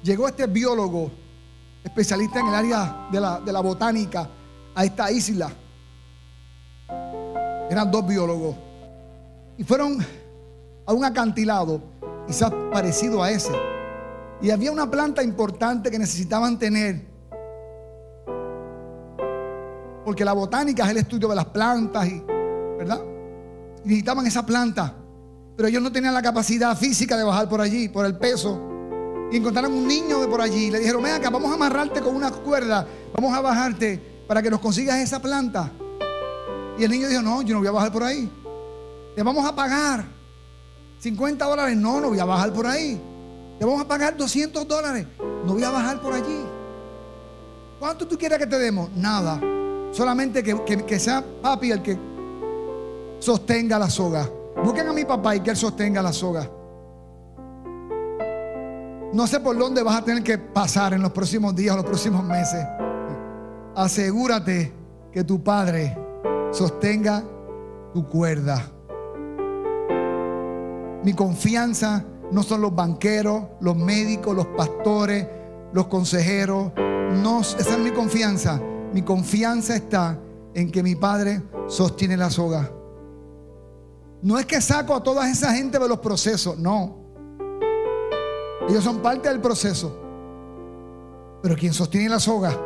[0.02, 1.10] Llegó este biólogo,
[1.84, 4.28] especialista en el área de la, de la botánica,
[4.74, 5.50] a esta isla.
[7.70, 8.56] Eran dos biólogos.
[9.58, 9.98] Y fueron
[10.86, 11.80] a un acantilado,
[12.26, 13.52] quizás parecido a ese.
[14.40, 17.12] Y había una planta importante que necesitaban tener
[20.04, 22.22] porque la botánica es el estudio de las plantas, y,
[22.78, 23.00] ¿verdad?
[23.84, 24.94] necesitaban esa planta.
[25.56, 28.60] Pero ellos no tenían la capacidad física de bajar por allí, por el peso.
[29.32, 30.70] Y encontraron un niño de por allí.
[30.70, 32.86] Le dijeron, ven acá, vamos a amarrarte con una cuerda.
[33.14, 35.72] Vamos a bajarte para que nos consigas esa planta.
[36.78, 38.30] Y el niño dijo, no, yo no voy a bajar por ahí.
[39.16, 40.04] Le vamos a pagar
[40.98, 41.76] 50 dólares.
[41.78, 43.00] No, no voy a bajar por ahí.
[43.58, 45.06] te vamos a pagar 200 dólares.
[45.46, 46.40] No voy a bajar por allí.
[47.80, 48.90] ¿Cuánto tú quieres que te demos?
[48.94, 49.40] Nada.
[49.92, 51.98] Solamente que, sea papi el que
[53.18, 54.28] sostenga la soga.
[54.62, 56.48] Busquen a mi papá y que él sostenga la soga.
[59.12, 62.24] No sé por dónde vas a tener que pasar en los próximos días los próximos
[62.24, 62.66] meses.
[63.74, 64.72] Asegúrate
[65.12, 65.96] que tu padre
[66.50, 67.22] sostenga
[67.92, 68.70] tu cuerda.
[71.04, 75.26] Mi confianza no son los banqueros, los médicos, los pastores,
[75.72, 76.72] los consejeros.
[77.22, 78.60] No, esa es mi confianza.
[78.92, 80.18] Mi confianza está
[80.54, 82.70] en que mi Padre sostiene la soga.
[84.22, 87.01] No es que saco a toda esa gente de los procesos, no.
[88.68, 89.96] Ellos son parte del proceso.
[91.42, 92.56] Pero quien sostiene la soga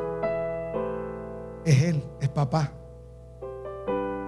[1.64, 2.72] es Él, es papá.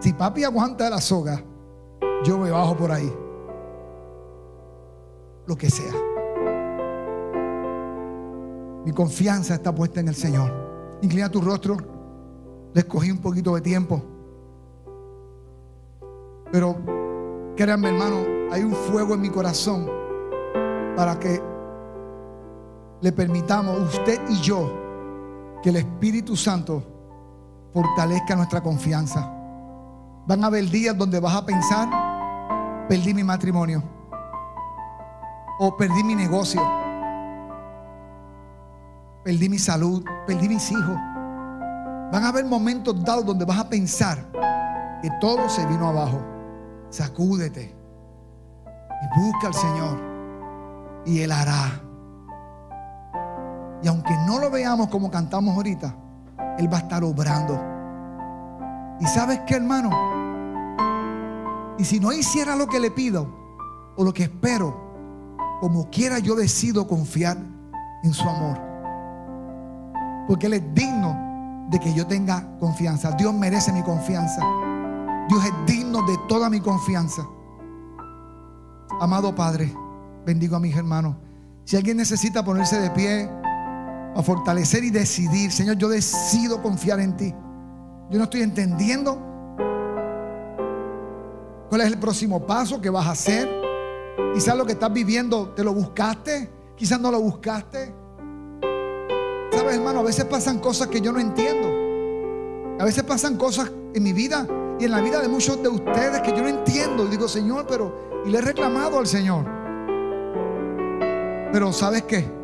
[0.01, 1.43] Si papi aguanta la soga,
[2.25, 3.13] yo me bajo por ahí
[5.47, 5.93] lo que sea.
[8.85, 10.51] Mi confianza está puesta en el Señor.
[11.03, 11.77] Inclina tu rostro.
[12.73, 14.03] Le escogí un poquito de tiempo.
[16.51, 16.77] Pero
[17.57, 18.17] créanme, hermano,
[18.51, 19.91] hay un fuego en mi corazón
[20.97, 21.41] para que
[23.01, 24.73] le permitamos, usted y yo,
[25.63, 26.83] que el Espíritu Santo
[27.73, 29.33] fortalezca nuestra confianza.
[30.27, 31.89] Van a haber días donde vas a pensar,
[32.89, 33.83] perdí mi matrimonio
[35.61, 36.63] o perdí mi negocio,
[39.25, 40.97] perdí mi salud, perdí mis hijos.
[42.11, 44.19] Van a haber momentos dados donde vas a pensar
[45.03, 46.21] que todo se vino abajo.
[46.91, 47.75] Sacúdete
[49.03, 49.99] y busca al Señor
[51.05, 51.88] y Él hará.
[53.83, 55.95] Y aunque no lo veamos como cantamos ahorita,
[56.59, 57.61] Él va a estar obrando.
[59.01, 59.91] Y sabes qué, hermano?
[61.79, 63.29] Y si no hiciera lo que le pido
[63.97, 64.89] o lo que espero,
[65.61, 67.39] como quiera yo decido confiar
[68.03, 68.59] en su amor.
[70.27, 73.13] Porque Él es digno de que yo tenga confianza.
[73.13, 74.43] Dios merece mi confianza.
[75.29, 77.27] Dios es digno de toda mi confianza.
[79.01, 79.73] Amado Padre,
[80.25, 81.17] bendigo a mis hermanos.
[81.65, 83.31] Si alguien necesita ponerse de pie
[84.19, 87.33] a fortalecer y decidir, Señor, yo decido confiar en ti.
[88.11, 89.17] Yo no estoy entendiendo
[91.69, 93.49] cuál es el próximo paso que vas a hacer.
[94.35, 97.95] Quizás lo que estás viviendo te lo buscaste, quizás no lo buscaste.
[99.53, 101.69] Sabes, hermano, a veces pasan cosas que yo no entiendo.
[102.81, 104.49] A veces pasan cosas en mi vida
[104.81, 107.07] y en la vida de muchos de ustedes que yo no entiendo.
[107.07, 108.09] Y digo, Señor, pero...
[108.27, 109.45] Y le he reclamado al Señor.
[111.53, 112.38] Pero ¿sabes qué?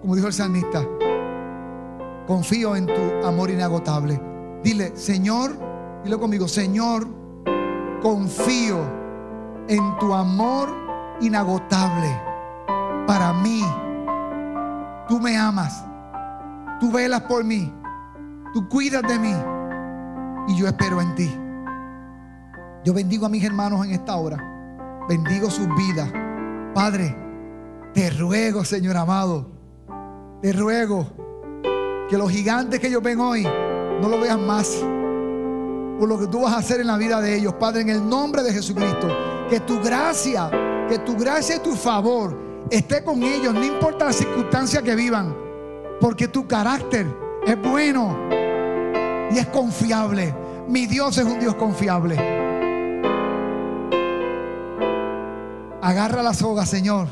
[0.00, 0.84] Como dijo el salmista,
[2.26, 4.20] confío en tu amor inagotable.
[4.62, 5.52] Dile, Señor,
[6.04, 7.06] dile conmigo, Señor,
[8.02, 8.78] confío
[9.68, 10.68] en tu amor
[11.20, 12.20] inagotable
[13.06, 13.64] para mí.
[15.08, 15.84] Tú me amas,
[16.78, 17.72] tú velas por mí,
[18.52, 19.34] tú cuidas de mí
[20.48, 21.34] y yo espero en ti.
[22.84, 24.38] Yo bendigo a mis hermanos en esta hora,
[25.08, 26.12] bendigo sus vidas.
[26.74, 27.16] Padre,
[27.94, 29.57] te ruego, Señor amado,
[30.40, 31.06] te ruego
[32.08, 34.68] que los gigantes que ellos ven hoy no lo vean más
[35.98, 37.54] por lo que tú vas a hacer en la vida de ellos.
[37.54, 39.08] Padre, en el nombre de Jesucristo,
[39.50, 40.48] que tu gracia
[40.88, 42.36] que tu gracia y tu favor
[42.70, 45.36] esté con ellos, no importa la circunstancia que vivan,
[46.00, 47.06] porque tu carácter
[47.46, 48.16] es bueno
[49.30, 50.34] y es confiable.
[50.66, 52.16] Mi Dios es un Dios confiable.
[55.80, 57.06] Agarra la soga, Señor.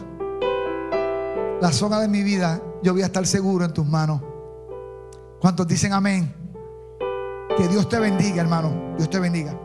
[1.61, 4.22] La soga de mi vida, yo voy a estar seguro en tus manos.
[5.41, 6.32] ¿Cuántos dicen amén?
[7.59, 8.95] Que Dios te bendiga, hermano.
[8.97, 9.59] Dios te bendiga.